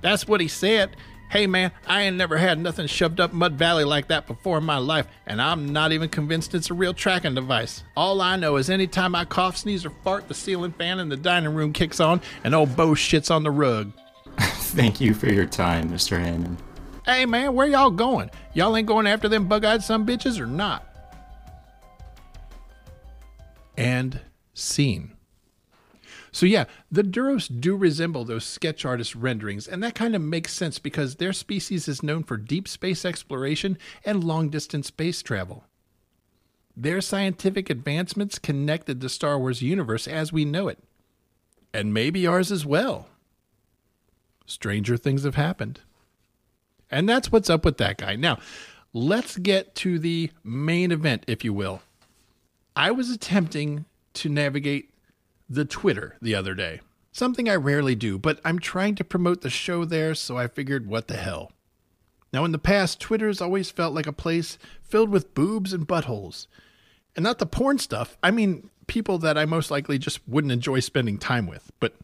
That's 0.00 0.26
what 0.26 0.40
he 0.40 0.48
said. 0.48 0.96
Hey 1.32 1.46
man, 1.46 1.72
I 1.86 2.02
ain't 2.02 2.18
never 2.18 2.36
had 2.36 2.58
nothing 2.58 2.86
shoved 2.86 3.18
up 3.18 3.32
Mud 3.32 3.54
Valley 3.54 3.84
like 3.84 4.08
that 4.08 4.26
before 4.26 4.58
in 4.58 4.64
my 4.64 4.76
life, 4.76 5.06
and 5.26 5.40
I'm 5.40 5.72
not 5.72 5.90
even 5.92 6.10
convinced 6.10 6.54
it's 6.54 6.70
a 6.70 6.74
real 6.74 6.92
tracking 6.92 7.34
device. 7.34 7.84
All 7.96 8.20
I 8.20 8.36
know 8.36 8.56
is 8.56 8.68
anytime 8.68 9.14
I 9.14 9.24
cough, 9.24 9.56
sneeze, 9.56 9.86
or 9.86 9.92
fart, 10.04 10.28
the 10.28 10.34
ceiling 10.34 10.72
fan 10.72 10.98
in 10.98 11.08
the 11.08 11.16
dining 11.16 11.54
room 11.54 11.72
kicks 11.72 12.00
on, 12.00 12.20
and 12.44 12.54
old 12.54 12.76
Bo 12.76 12.88
shits 12.88 13.34
on 13.34 13.44
the 13.44 13.50
rug. 13.50 13.92
Thank 14.38 15.00
you 15.00 15.14
for 15.14 15.32
your 15.32 15.46
time, 15.46 15.88
Mr. 15.88 16.18
Hammond. 16.18 16.62
Hey 17.04 17.26
man, 17.26 17.54
where 17.54 17.66
y'all 17.66 17.90
going? 17.90 18.30
Y'all 18.54 18.76
ain't 18.76 18.86
going 18.86 19.08
after 19.08 19.28
them 19.28 19.48
bug-eyed 19.48 19.82
some 19.82 20.06
bitches 20.06 20.38
or 20.38 20.46
not? 20.46 20.86
And 23.76 24.20
scene. 24.54 25.16
So 26.30 26.46
yeah, 26.46 26.64
the 26.90 27.02
Duros 27.02 27.50
do 27.60 27.76
resemble 27.76 28.24
those 28.24 28.44
sketch 28.44 28.84
artist 28.84 29.14
renderings, 29.14 29.66
and 29.66 29.82
that 29.82 29.94
kind 29.94 30.14
of 30.14 30.22
makes 30.22 30.54
sense 30.54 30.78
because 30.78 31.16
their 31.16 31.32
species 31.32 31.88
is 31.88 32.02
known 32.02 32.22
for 32.22 32.36
deep 32.36 32.68
space 32.68 33.04
exploration 33.04 33.76
and 34.04 34.24
long 34.24 34.48
distance 34.48 34.86
space 34.86 35.22
travel. 35.22 35.64
Their 36.74 37.00
scientific 37.00 37.68
advancements 37.68 38.38
connected 38.38 39.00
the 39.00 39.10
Star 39.10 39.38
Wars 39.38 39.60
universe 39.60 40.08
as 40.08 40.32
we 40.32 40.44
know 40.44 40.68
it. 40.68 40.78
And 41.74 41.92
maybe 41.92 42.26
ours 42.26 42.50
as 42.52 42.64
well. 42.64 43.08
Stranger 44.46 44.96
things 44.96 45.24
have 45.24 45.34
happened. 45.34 45.80
And 46.92 47.08
that's 47.08 47.32
what's 47.32 47.50
up 47.50 47.64
with 47.64 47.78
that 47.78 47.96
guy. 47.96 48.14
Now, 48.14 48.38
let's 48.92 49.38
get 49.38 49.74
to 49.76 49.98
the 49.98 50.30
main 50.44 50.92
event, 50.92 51.24
if 51.26 51.42
you 51.42 51.54
will. 51.54 51.82
I 52.76 52.90
was 52.90 53.10
attempting 53.10 53.86
to 54.14 54.28
navigate 54.28 54.90
the 55.48 55.64
Twitter 55.64 56.16
the 56.20 56.34
other 56.34 56.54
day. 56.54 56.80
Something 57.10 57.48
I 57.48 57.56
rarely 57.56 57.94
do, 57.94 58.18
but 58.18 58.40
I'm 58.44 58.58
trying 58.58 58.94
to 58.96 59.04
promote 59.04 59.40
the 59.40 59.50
show 59.50 59.84
there, 59.84 60.14
so 60.14 60.38
I 60.38 60.46
figured, 60.46 60.86
what 60.86 61.08
the 61.08 61.16
hell. 61.16 61.52
Now, 62.32 62.44
in 62.44 62.52
the 62.52 62.58
past, 62.58 63.00
Twitter's 63.00 63.40
always 63.40 63.70
felt 63.70 63.94
like 63.94 64.06
a 64.06 64.12
place 64.12 64.56
filled 64.82 65.10
with 65.10 65.34
boobs 65.34 65.72
and 65.72 65.86
buttholes. 65.88 66.46
And 67.14 67.22
not 67.22 67.38
the 67.38 67.46
porn 67.46 67.78
stuff, 67.78 68.16
I 68.22 68.30
mean, 68.30 68.70
people 68.86 69.18
that 69.18 69.36
I 69.36 69.44
most 69.44 69.70
likely 69.70 69.98
just 69.98 70.26
wouldn't 70.26 70.52
enjoy 70.52 70.80
spending 70.80 71.18
time 71.18 71.46
with. 71.46 71.70
But 71.80 71.94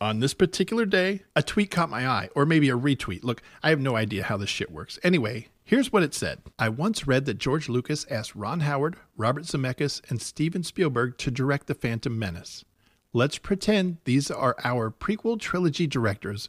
on 0.00 0.20
this 0.20 0.34
particular 0.34 0.84
day, 0.84 1.22
a 1.34 1.42
tweet 1.42 1.70
caught 1.70 1.90
my 1.90 2.06
eye, 2.06 2.28
or 2.34 2.44
maybe 2.44 2.68
a 2.68 2.76
retweet. 2.76 3.24
Look, 3.24 3.42
I 3.62 3.70
have 3.70 3.80
no 3.80 3.96
idea 3.96 4.24
how 4.24 4.36
this 4.36 4.50
shit 4.50 4.70
works. 4.70 4.98
Anyway, 5.02 5.48
here's 5.64 5.92
what 5.92 6.02
it 6.02 6.14
said 6.14 6.42
I 6.58 6.68
once 6.68 7.06
read 7.06 7.24
that 7.26 7.38
George 7.38 7.68
Lucas 7.68 8.06
asked 8.10 8.34
Ron 8.34 8.60
Howard, 8.60 8.96
Robert 9.16 9.44
Zemeckis, 9.44 10.00
and 10.10 10.20
Steven 10.20 10.62
Spielberg 10.62 11.16
to 11.18 11.30
direct 11.30 11.66
The 11.66 11.74
Phantom 11.74 12.18
Menace. 12.18 12.64
Let's 13.12 13.38
pretend 13.38 13.98
these 14.04 14.30
are 14.30 14.56
our 14.64 14.90
prequel 14.90 15.38
trilogy 15.38 15.86
directors. 15.86 16.48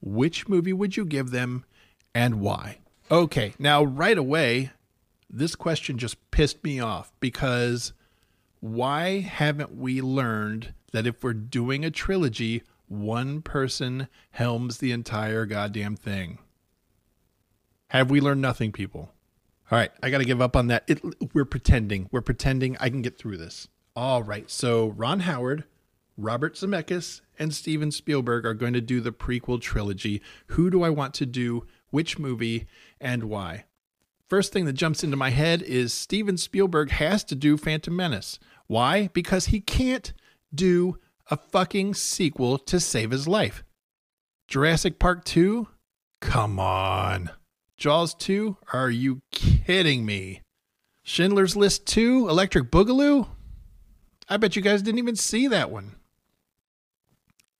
Which 0.00 0.48
movie 0.48 0.72
would 0.72 0.96
you 0.96 1.04
give 1.04 1.30
them 1.30 1.64
and 2.14 2.40
why? 2.40 2.78
Okay, 3.10 3.52
now 3.58 3.84
right 3.84 4.16
away, 4.16 4.70
this 5.28 5.54
question 5.54 5.98
just 5.98 6.30
pissed 6.30 6.64
me 6.64 6.80
off 6.80 7.12
because 7.20 7.92
why 8.60 9.20
haven't 9.20 9.76
we 9.76 10.00
learned 10.00 10.72
that 10.92 11.06
if 11.06 11.22
we're 11.22 11.34
doing 11.34 11.84
a 11.84 11.90
trilogy, 11.90 12.62
one 12.88 13.42
person 13.42 14.08
helms 14.30 14.78
the 14.78 14.92
entire 14.92 15.46
goddamn 15.46 15.96
thing? 15.96 16.38
Have 17.88 18.10
we 18.10 18.20
learned 18.20 18.42
nothing, 18.42 18.72
people? 18.72 19.12
All 19.70 19.78
right, 19.78 19.90
I 20.02 20.10
got 20.10 20.18
to 20.18 20.24
give 20.24 20.40
up 20.40 20.56
on 20.56 20.68
that. 20.68 20.84
It, 20.86 21.00
we're 21.34 21.44
pretending. 21.44 22.08
We're 22.12 22.20
pretending 22.20 22.76
I 22.78 22.88
can 22.88 23.02
get 23.02 23.18
through 23.18 23.38
this. 23.38 23.68
All 23.94 24.22
right, 24.22 24.50
so 24.50 24.88
Ron 24.88 25.20
Howard, 25.20 25.64
Robert 26.16 26.54
Zemeckis, 26.54 27.20
and 27.38 27.54
Steven 27.54 27.90
Spielberg 27.90 28.46
are 28.46 28.54
going 28.54 28.72
to 28.74 28.80
do 28.80 29.00
the 29.00 29.12
prequel 29.12 29.60
trilogy. 29.60 30.22
Who 30.48 30.70
do 30.70 30.82
I 30.82 30.90
want 30.90 31.14
to 31.14 31.26
do? 31.26 31.66
Which 31.90 32.18
movie 32.18 32.66
and 33.00 33.24
why? 33.24 33.64
First 34.28 34.52
thing 34.52 34.64
that 34.64 34.72
jumps 34.72 35.04
into 35.04 35.16
my 35.16 35.30
head 35.30 35.62
is 35.62 35.94
Steven 35.94 36.36
Spielberg 36.36 36.90
has 36.90 37.22
to 37.24 37.34
do 37.34 37.56
Phantom 37.56 37.94
Menace. 37.94 38.38
Why? 38.66 39.08
Because 39.12 39.46
he 39.46 39.60
can't 39.60 40.12
do 40.54 40.98
a 41.30 41.36
fucking 41.36 41.94
sequel 41.94 42.58
to 42.58 42.78
save 42.78 43.10
his 43.10 43.26
life. 43.26 43.64
Jurassic 44.48 44.98
Park 44.98 45.24
2? 45.24 45.68
Come 46.20 46.58
on. 46.58 47.30
Jaws 47.76 48.14
2? 48.14 48.56
Are 48.72 48.90
you 48.90 49.22
kidding 49.32 50.06
me? 50.06 50.42
Schindler's 51.02 51.56
List 51.56 51.86
2? 51.86 52.28
Electric 52.28 52.70
Boogaloo? 52.70 53.28
I 54.28 54.36
bet 54.36 54.56
you 54.56 54.62
guys 54.62 54.82
didn't 54.82 54.98
even 54.98 55.16
see 55.16 55.46
that 55.48 55.70
one. 55.70 55.96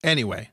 Anyway, 0.03 0.51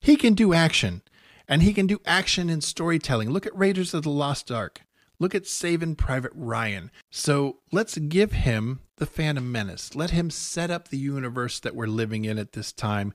he 0.00 0.16
can 0.16 0.34
do 0.34 0.52
action, 0.52 1.02
and 1.48 1.62
he 1.62 1.72
can 1.72 1.86
do 1.86 2.00
action 2.04 2.50
in 2.50 2.60
storytelling. 2.60 3.30
Look 3.30 3.46
at 3.46 3.56
Raiders 3.56 3.94
of 3.94 4.02
the 4.02 4.10
Lost 4.10 4.50
Ark. 4.50 4.82
Look 5.22 5.36
at 5.36 5.46
Saving 5.46 5.94
Private 5.94 6.32
Ryan. 6.34 6.90
So 7.08 7.58
let's 7.70 7.96
give 7.96 8.32
him 8.32 8.80
the 8.96 9.06
Phantom 9.06 9.52
Menace. 9.52 9.94
Let 9.94 10.10
him 10.10 10.30
set 10.30 10.68
up 10.68 10.88
the 10.88 10.98
universe 10.98 11.60
that 11.60 11.76
we're 11.76 11.86
living 11.86 12.24
in 12.24 12.38
at 12.38 12.54
this 12.54 12.72
time. 12.72 13.14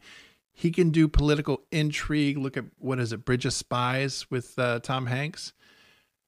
He 0.54 0.72
can 0.72 0.90
do 0.90 1.10
political 1.10 1.64
intrigue. 1.70 2.38
Look 2.38 2.56
at 2.56 2.64
what 2.80 3.02
is 3.02 3.12
it, 3.12 3.26
Bridge 3.26 3.46
of 3.46 3.52
Spies 3.52 4.26
with 4.30 4.58
uh, 4.58 4.80
Tom 4.80 5.08
Hanks. 5.08 5.52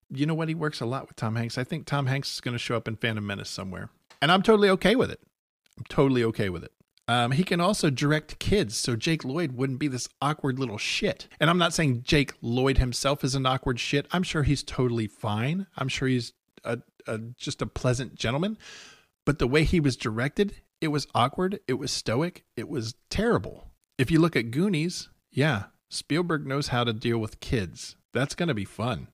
You 0.10 0.26
know 0.26 0.34
what? 0.34 0.50
He 0.50 0.54
works 0.54 0.82
a 0.82 0.86
lot 0.86 1.08
with 1.08 1.16
Tom 1.16 1.38
Hanks. 1.38 1.58
I 1.58 1.64
think 1.64 1.86
Tom 1.86 2.08
Hanks 2.08 2.34
is 2.34 2.42
going 2.42 2.56
to 2.56 2.60
show 2.60 2.76
up 2.76 2.90
in 2.90 2.98
Phantom 2.98 3.26
Menace 3.26 3.50
somewhere. 3.50 3.90
And 4.22 4.34
I'm 4.34 4.42
totally 4.42 4.70
okay 4.72 4.98
with 4.98 5.10
it. 5.10 5.22
I'm 5.78 5.86
totally 5.88 6.26
okay 6.26 6.50
with 6.50 6.66
it. 6.66 6.74
Um, 7.10 7.32
he 7.32 7.44
can 7.44 7.60
also 7.60 7.90
direct 7.90 8.38
kids, 8.38 8.78
so 8.78 8.96
Jake 8.96 9.26
Lloyd 9.26 9.54
wouldn't 9.54 9.80
be 9.80 9.88
this 9.88 10.08
awkward 10.22 10.60
little 10.60 10.78
shit. 10.78 11.28
And 11.40 11.50
I'm 11.50 11.58
not 11.58 11.74
saying 11.74 12.04
Jake 12.04 12.34
Lloyd 12.40 12.78
himself 12.78 13.24
is 13.24 13.34
an 13.34 13.48
awkward 13.48 13.80
shit. 13.80 14.06
I'm 14.12 14.22
sure 14.22 14.44
he's 14.44 14.62
totally 14.62 15.08
fine. 15.08 15.66
I'm 15.76 15.88
sure 15.88 16.08
he's 16.08 16.34
a, 16.64 16.78
a, 17.08 17.18
just 17.36 17.64
a 17.64 17.66
pleasant 17.66 18.14
gentleman. 18.14 18.60
But 19.26 19.40
the 19.40 19.48
way 19.48 19.64
he 19.64 19.80
was 19.80 19.98
directed, 19.98 20.54
It 20.82 20.90
was 20.90 21.08
awkward. 21.14 21.60
It 21.68 21.74
was 21.74 21.92
stoic. 21.92 22.46
It 22.56 22.70
was 22.70 22.96
terrible. 23.10 23.72
If 23.98 24.10
you 24.12 24.20
look 24.20 24.36
at 24.36 24.52
Goonies, 24.52 25.10
yeah, 25.32 25.66
Spielberg 25.90 26.48
knows 26.48 26.70
how 26.70 26.84
to 26.84 26.94
deal 26.94 27.18
with 27.18 27.42
kids. 27.42 27.96
That's 28.14 28.36
going 28.36 28.48
to 28.48 28.54
be 28.54 28.66
fun. 28.66 29.10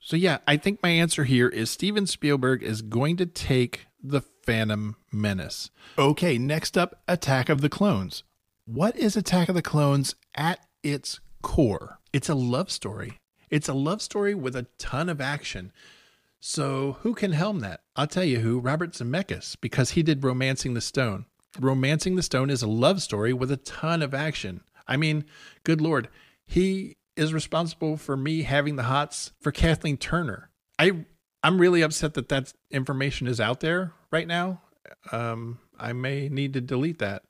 So, 0.00 0.16
yeah, 0.16 0.38
I 0.46 0.56
think 0.56 0.82
my 0.82 0.90
answer 0.90 1.24
here 1.24 1.48
is 1.48 1.70
Steven 1.70 2.06
Spielberg 2.06 2.62
is 2.62 2.80
going 2.82 3.16
to 3.18 3.26
take 3.26 3.86
the 4.02 4.22
Phantom 4.48 4.96
Menace. 5.12 5.70
Okay, 5.98 6.38
next 6.38 6.78
up 6.78 7.02
Attack 7.06 7.50
of 7.50 7.60
the 7.60 7.68
Clones. 7.68 8.22
What 8.64 8.96
is 8.96 9.14
Attack 9.14 9.50
of 9.50 9.54
the 9.54 9.60
Clones 9.60 10.14
at 10.34 10.60
its 10.82 11.20
core? 11.42 11.98
It's 12.14 12.30
a 12.30 12.34
love 12.34 12.70
story. 12.70 13.20
It's 13.50 13.68
a 13.68 13.74
love 13.74 14.00
story 14.00 14.34
with 14.34 14.56
a 14.56 14.66
ton 14.78 15.10
of 15.10 15.20
action. 15.20 15.70
So, 16.40 16.96
who 17.02 17.12
can 17.12 17.32
helm 17.32 17.60
that? 17.60 17.82
I'll 17.94 18.06
tell 18.06 18.24
you 18.24 18.40
who 18.40 18.58
Robert 18.58 18.92
Zemeckis, 18.92 19.54
because 19.60 19.90
he 19.90 20.02
did 20.02 20.24
Romancing 20.24 20.72
the 20.72 20.80
Stone. 20.80 21.26
Romancing 21.60 22.16
the 22.16 22.22
Stone 22.22 22.48
is 22.48 22.62
a 22.62 22.66
love 22.66 23.02
story 23.02 23.34
with 23.34 23.52
a 23.52 23.58
ton 23.58 24.00
of 24.00 24.14
action. 24.14 24.62
I 24.86 24.96
mean, 24.96 25.26
good 25.62 25.82
Lord, 25.82 26.08
he 26.46 26.96
is 27.16 27.34
responsible 27.34 27.98
for 27.98 28.16
me 28.16 28.44
having 28.44 28.76
the 28.76 28.84
hots 28.84 29.30
for 29.42 29.52
Kathleen 29.52 29.98
Turner. 29.98 30.48
I 30.78 31.04
I'm 31.48 31.58
really 31.58 31.80
upset 31.80 32.12
that 32.12 32.28
that 32.28 32.52
information 32.70 33.26
is 33.26 33.40
out 33.40 33.60
there 33.60 33.94
right 34.10 34.26
now. 34.26 34.60
Um, 35.10 35.58
I 35.78 35.94
may 35.94 36.28
need 36.28 36.52
to 36.52 36.60
delete 36.60 36.98
that. 36.98 37.22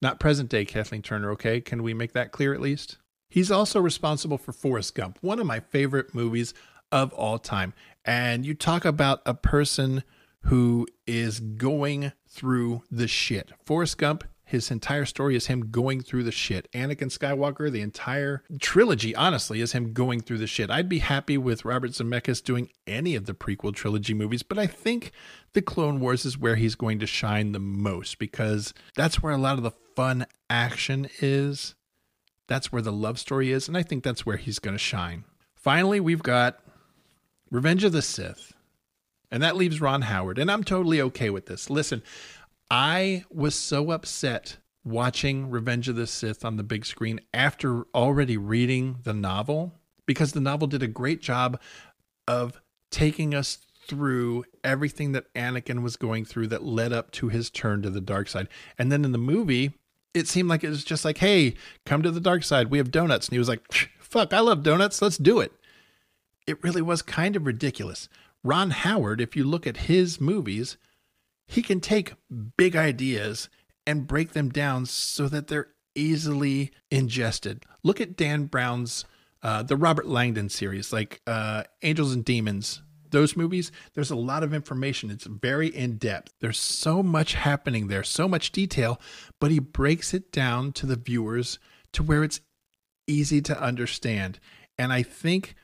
Not 0.00 0.18
present 0.18 0.48
day 0.48 0.64
Kathleen 0.64 1.02
Turner, 1.02 1.30
okay? 1.32 1.60
Can 1.60 1.82
we 1.82 1.92
make 1.92 2.14
that 2.14 2.32
clear 2.32 2.54
at 2.54 2.60
least? 2.62 2.96
He's 3.28 3.50
also 3.50 3.78
responsible 3.78 4.38
for 4.38 4.52
Forrest 4.52 4.94
Gump, 4.94 5.18
one 5.20 5.38
of 5.38 5.44
my 5.44 5.60
favorite 5.60 6.14
movies 6.14 6.54
of 6.90 7.12
all 7.12 7.38
time. 7.38 7.74
And 8.02 8.46
you 8.46 8.54
talk 8.54 8.86
about 8.86 9.20
a 9.26 9.34
person 9.34 10.04
who 10.44 10.86
is 11.06 11.38
going 11.38 12.12
through 12.26 12.82
the 12.90 13.06
shit. 13.06 13.52
Forrest 13.66 13.98
Gump, 13.98 14.24
his 14.46 14.70
entire 14.70 15.04
story 15.04 15.34
is 15.34 15.48
him 15.48 15.72
going 15.72 16.00
through 16.00 16.22
the 16.22 16.30
shit. 16.30 16.70
Anakin 16.72 17.10
Skywalker, 17.10 17.70
the 17.70 17.80
entire 17.80 18.44
trilogy, 18.60 19.12
honestly, 19.14 19.60
is 19.60 19.72
him 19.72 19.92
going 19.92 20.20
through 20.20 20.38
the 20.38 20.46
shit. 20.46 20.70
I'd 20.70 20.88
be 20.88 21.00
happy 21.00 21.36
with 21.36 21.64
Robert 21.64 21.90
Zemeckis 21.90 22.44
doing 22.44 22.70
any 22.86 23.16
of 23.16 23.26
the 23.26 23.34
prequel 23.34 23.74
trilogy 23.74 24.14
movies, 24.14 24.44
but 24.44 24.56
I 24.56 24.68
think 24.68 25.10
the 25.52 25.62
Clone 25.62 25.98
Wars 25.98 26.24
is 26.24 26.38
where 26.38 26.54
he's 26.54 26.76
going 26.76 27.00
to 27.00 27.06
shine 27.08 27.50
the 27.50 27.58
most 27.58 28.20
because 28.20 28.72
that's 28.94 29.20
where 29.20 29.32
a 29.32 29.38
lot 29.38 29.58
of 29.58 29.64
the 29.64 29.72
fun 29.96 30.26
action 30.48 31.08
is. 31.20 31.74
That's 32.46 32.70
where 32.70 32.82
the 32.82 32.92
love 32.92 33.18
story 33.18 33.50
is, 33.50 33.66
and 33.66 33.76
I 33.76 33.82
think 33.82 34.04
that's 34.04 34.24
where 34.24 34.36
he's 34.36 34.60
going 34.60 34.76
to 34.76 34.78
shine. 34.78 35.24
Finally, 35.56 35.98
we've 35.98 36.22
got 36.22 36.60
Revenge 37.50 37.82
of 37.82 37.90
the 37.90 38.02
Sith. 38.02 38.52
And 39.28 39.42
that 39.42 39.56
leaves 39.56 39.80
Ron 39.80 40.02
Howard. 40.02 40.38
And 40.38 40.48
I'm 40.50 40.62
totally 40.62 41.00
okay 41.00 41.30
with 41.30 41.46
this. 41.46 41.68
Listen, 41.68 42.02
I 42.70 43.24
was 43.30 43.54
so 43.54 43.90
upset 43.90 44.58
watching 44.84 45.50
Revenge 45.50 45.88
of 45.88 45.96
the 45.96 46.06
Sith 46.06 46.44
on 46.44 46.56
the 46.56 46.62
big 46.62 46.86
screen 46.86 47.20
after 47.32 47.84
already 47.94 48.36
reading 48.36 48.98
the 49.04 49.14
novel 49.14 49.74
because 50.06 50.32
the 50.32 50.40
novel 50.40 50.66
did 50.66 50.82
a 50.82 50.88
great 50.88 51.20
job 51.20 51.60
of 52.26 52.60
taking 52.90 53.34
us 53.34 53.58
through 53.86 54.44
everything 54.64 55.12
that 55.12 55.32
Anakin 55.34 55.82
was 55.82 55.96
going 55.96 56.24
through 56.24 56.48
that 56.48 56.64
led 56.64 56.92
up 56.92 57.10
to 57.12 57.28
his 57.28 57.50
turn 57.50 57.82
to 57.82 57.90
the 57.90 58.00
dark 58.00 58.28
side. 58.28 58.48
And 58.78 58.90
then 58.90 59.04
in 59.04 59.12
the 59.12 59.18
movie, 59.18 59.74
it 60.12 60.26
seemed 60.26 60.48
like 60.48 60.64
it 60.64 60.70
was 60.70 60.84
just 60.84 61.04
like, 61.04 61.18
hey, 61.18 61.54
come 61.84 62.02
to 62.02 62.10
the 62.10 62.20
dark 62.20 62.42
side. 62.42 62.70
We 62.70 62.78
have 62.78 62.90
donuts. 62.90 63.28
And 63.28 63.34
he 63.34 63.38
was 63.38 63.48
like, 63.48 63.70
fuck, 63.98 64.32
I 64.32 64.40
love 64.40 64.62
donuts. 64.62 65.00
Let's 65.00 65.18
do 65.18 65.40
it. 65.40 65.52
It 66.46 66.62
really 66.64 66.82
was 66.82 67.02
kind 67.02 67.36
of 67.36 67.46
ridiculous. 67.46 68.08
Ron 68.42 68.70
Howard, 68.70 69.20
if 69.20 69.36
you 69.36 69.44
look 69.44 69.66
at 69.66 69.76
his 69.76 70.20
movies, 70.20 70.76
he 71.46 71.62
can 71.62 71.80
take 71.80 72.14
big 72.56 72.76
ideas 72.76 73.48
and 73.86 74.06
break 74.06 74.32
them 74.32 74.48
down 74.48 74.86
so 74.86 75.28
that 75.28 75.46
they're 75.46 75.68
easily 75.94 76.72
ingested. 76.90 77.64
Look 77.82 78.00
at 78.00 78.16
Dan 78.16 78.46
Brown's 78.46 79.04
uh, 79.42 79.62
the 79.62 79.76
Robert 79.76 80.08
Langdon 80.08 80.48
series, 80.48 80.92
like 80.92 81.20
uh, 81.26 81.62
Angels 81.82 82.12
and 82.12 82.24
Demons. 82.24 82.82
Those 83.10 83.36
movies, 83.36 83.70
there's 83.94 84.10
a 84.10 84.16
lot 84.16 84.42
of 84.42 84.52
information. 84.52 85.10
It's 85.10 85.26
very 85.26 85.68
in 85.68 85.98
depth. 85.98 86.34
There's 86.40 86.58
so 86.58 87.02
much 87.02 87.34
happening 87.34 87.86
there, 87.86 88.02
so 88.02 88.26
much 88.26 88.50
detail, 88.50 89.00
but 89.40 89.52
he 89.52 89.60
breaks 89.60 90.12
it 90.12 90.32
down 90.32 90.72
to 90.72 90.86
the 90.86 90.96
viewers 90.96 91.60
to 91.92 92.02
where 92.02 92.24
it's 92.24 92.40
easy 93.06 93.40
to 93.42 93.62
understand. 93.62 94.40
And 94.76 94.92
I 94.92 95.04
think 95.04 95.54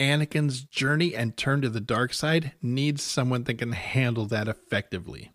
Anakin's 0.00 0.62
journey 0.62 1.14
and 1.14 1.36
turn 1.36 1.60
to 1.60 1.68
the 1.68 1.80
dark 1.80 2.14
side 2.14 2.52
needs 2.62 3.02
someone 3.02 3.44
that 3.44 3.58
can 3.58 3.72
handle 3.72 4.24
that 4.26 4.48
effectively. 4.48 5.30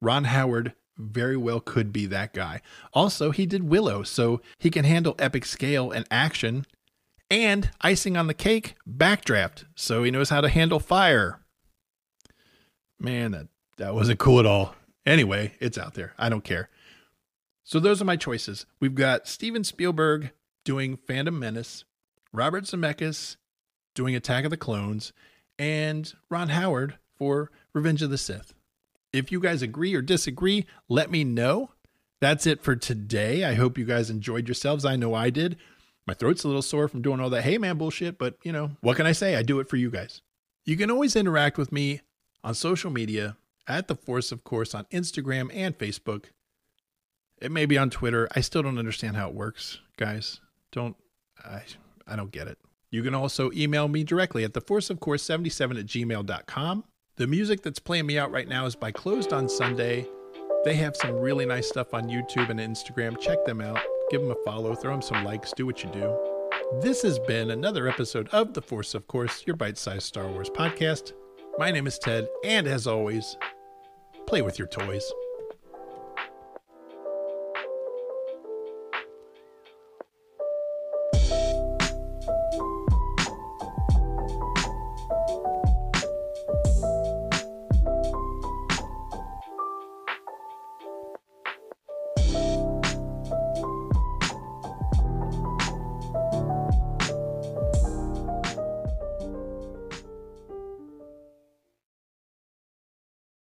Ron 0.00 0.24
Howard 0.24 0.74
very 0.96 1.36
well 1.36 1.58
could 1.60 1.92
be 1.92 2.06
that 2.06 2.32
guy. 2.32 2.60
Also, 2.92 3.32
he 3.32 3.46
did 3.46 3.64
Willow, 3.64 4.04
so 4.04 4.40
he 4.58 4.70
can 4.70 4.84
handle 4.84 5.16
epic 5.18 5.44
scale 5.44 5.90
and 5.90 6.06
action. 6.10 6.64
And 7.30 7.70
icing 7.80 8.16
on 8.16 8.28
the 8.28 8.34
cake, 8.34 8.74
backdraft, 8.88 9.64
so 9.74 10.04
he 10.04 10.10
knows 10.10 10.28
how 10.28 10.40
to 10.40 10.48
handle 10.48 10.78
fire. 10.78 11.40
Man, 13.00 13.32
that, 13.32 13.48
that 13.78 13.94
wasn't 13.94 14.20
cool 14.20 14.38
at 14.38 14.46
all. 14.46 14.76
Anyway, 15.04 15.54
it's 15.58 15.78
out 15.78 15.94
there. 15.94 16.12
I 16.16 16.28
don't 16.28 16.44
care. 16.44 16.68
So 17.64 17.80
those 17.80 18.00
are 18.00 18.04
my 18.04 18.16
choices. 18.16 18.66
We've 18.78 18.94
got 18.94 19.26
Steven 19.26 19.64
Spielberg 19.64 20.30
doing 20.64 20.96
Phantom 20.96 21.36
Menace, 21.36 21.84
Robert 22.32 22.64
Zemeckis 22.64 23.36
doing 23.94 24.14
Attack 24.14 24.44
of 24.44 24.50
the 24.50 24.56
Clones, 24.56 25.12
and 25.58 26.12
Ron 26.28 26.48
Howard 26.48 26.98
for 27.16 27.50
Revenge 27.72 28.02
of 28.02 28.10
the 28.10 28.18
Sith. 28.18 28.54
If 29.12 29.30
you 29.30 29.40
guys 29.40 29.62
agree 29.62 29.94
or 29.94 30.02
disagree, 30.02 30.66
let 30.88 31.10
me 31.10 31.22
know. 31.24 31.70
That's 32.20 32.46
it 32.46 32.62
for 32.62 32.74
today. 32.74 33.44
I 33.44 33.54
hope 33.54 33.78
you 33.78 33.84
guys 33.84 34.10
enjoyed 34.10 34.48
yourselves. 34.48 34.84
I 34.84 34.96
know 34.96 35.14
I 35.14 35.30
did. 35.30 35.56
My 36.06 36.14
throat's 36.14 36.44
a 36.44 36.48
little 36.48 36.62
sore 36.62 36.88
from 36.88 37.02
doing 37.02 37.20
all 37.20 37.30
that 37.30 37.44
hey 37.44 37.58
man 37.58 37.78
bullshit, 37.78 38.18
but 38.18 38.36
you 38.42 38.52
know, 38.52 38.72
what 38.80 38.96
can 38.96 39.06
I 39.06 39.12
say? 39.12 39.36
I 39.36 39.42
do 39.42 39.60
it 39.60 39.68
for 39.68 39.76
you 39.76 39.90
guys. 39.90 40.20
You 40.64 40.76
can 40.76 40.90
always 40.90 41.16
interact 41.16 41.58
with 41.58 41.72
me 41.72 42.00
on 42.42 42.54
social 42.54 42.90
media 42.90 43.36
at 43.66 43.88
The 43.88 43.94
Force, 43.94 44.32
of 44.32 44.44
course, 44.44 44.74
on 44.74 44.84
Instagram 44.86 45.50
and 45.54 45.76
Facebook. 45.76 46.26
It 47.40 47.50
may 47.50 47.66
be 47.66 47.78
on 47.78 47.90
Twitter. 47.90 48.28
I 48.34 48.40
still 48.40 48.62
don't 48.62 48.78
understand 48.78 49.16
how 49.16 49.28
it 49.28 49.34
works, 49.34 49.80
guys. 49.96 50.40
Don't 50.72 50.96
I 51.44 51.62
I 52.06 52.16
don't 52.16 52.32
get 52.32 52.48
it. 52.48 52.58
You 52.94 53.02
can 53.02 53.12
also 53.12 53.50
email 53.50 53.88
me 53.88 54.04
directly 54.04 54.44
at 54.44 54.52
theforceofcourse77 54.52 55.80
at 55.80 55.86
gmail.com. 55.86 56.84
The 57.16 57.26
music 57.26 57.62
that's 57.62 57.80
playing 57.80 58.06
me 58.06 58.18
out 58.18 58.30
right 58.30 58.46
now 58.46 58.66
is 58.66 58.76
by 58.76 58.92
Closed 58.92 59.32
on 59.32 59.48
Sunday. 59.48 60.06
They 60.64 60.74
have 60.74 60.94
some 60.94 61.16
really 61.16 61.44
nice 61.44 61.68
stuff 61.68 61.92
on 61.92 62.04
YouTube 62.04 62.50
and 62.50 62.60
Instagram. 62.60 63.18
Check 63.18 63.44
them 63.44 63.60
out. 63.60 63.80
Give 64.12 64.20
them 64.20 64.30
a 64.30 64.36
follow. 64.44 64.76
Throw 64.76 64.92
them 64.92 65.02
some 65.02 65.24
likes. 65.24 65.52
Do 65.52 65.66
what 65.66 65.82
you 65.82 65.90
do. 65.90 66.16
This 66.80 67.02
has 67.02 67.18
been 67.18 67.50
another 67.50 67.88
episode 67.88 68.28
of 68.28 68.54
The 68.54 68.62
Force 68.62 68.94
of 68.94 69.08
Course, 69.08 69.42
your 69.44 69.56
bite 69.56 69.76
sized 69.76 70.04
Star 70.04 70.28
Wars 70.28 70.48
podcast. 70.48 71.14
My 71.58 71.72
name 71.72 71.88
is 71.88 71.98
Ted, 71.98 72.28
and 72.44 72.68
as 72.68 72.86
always, 72.86 73.36
play 74.28 74.40
with 74.40 74.56
your 74.56 74.68
toys. 74.68 75.12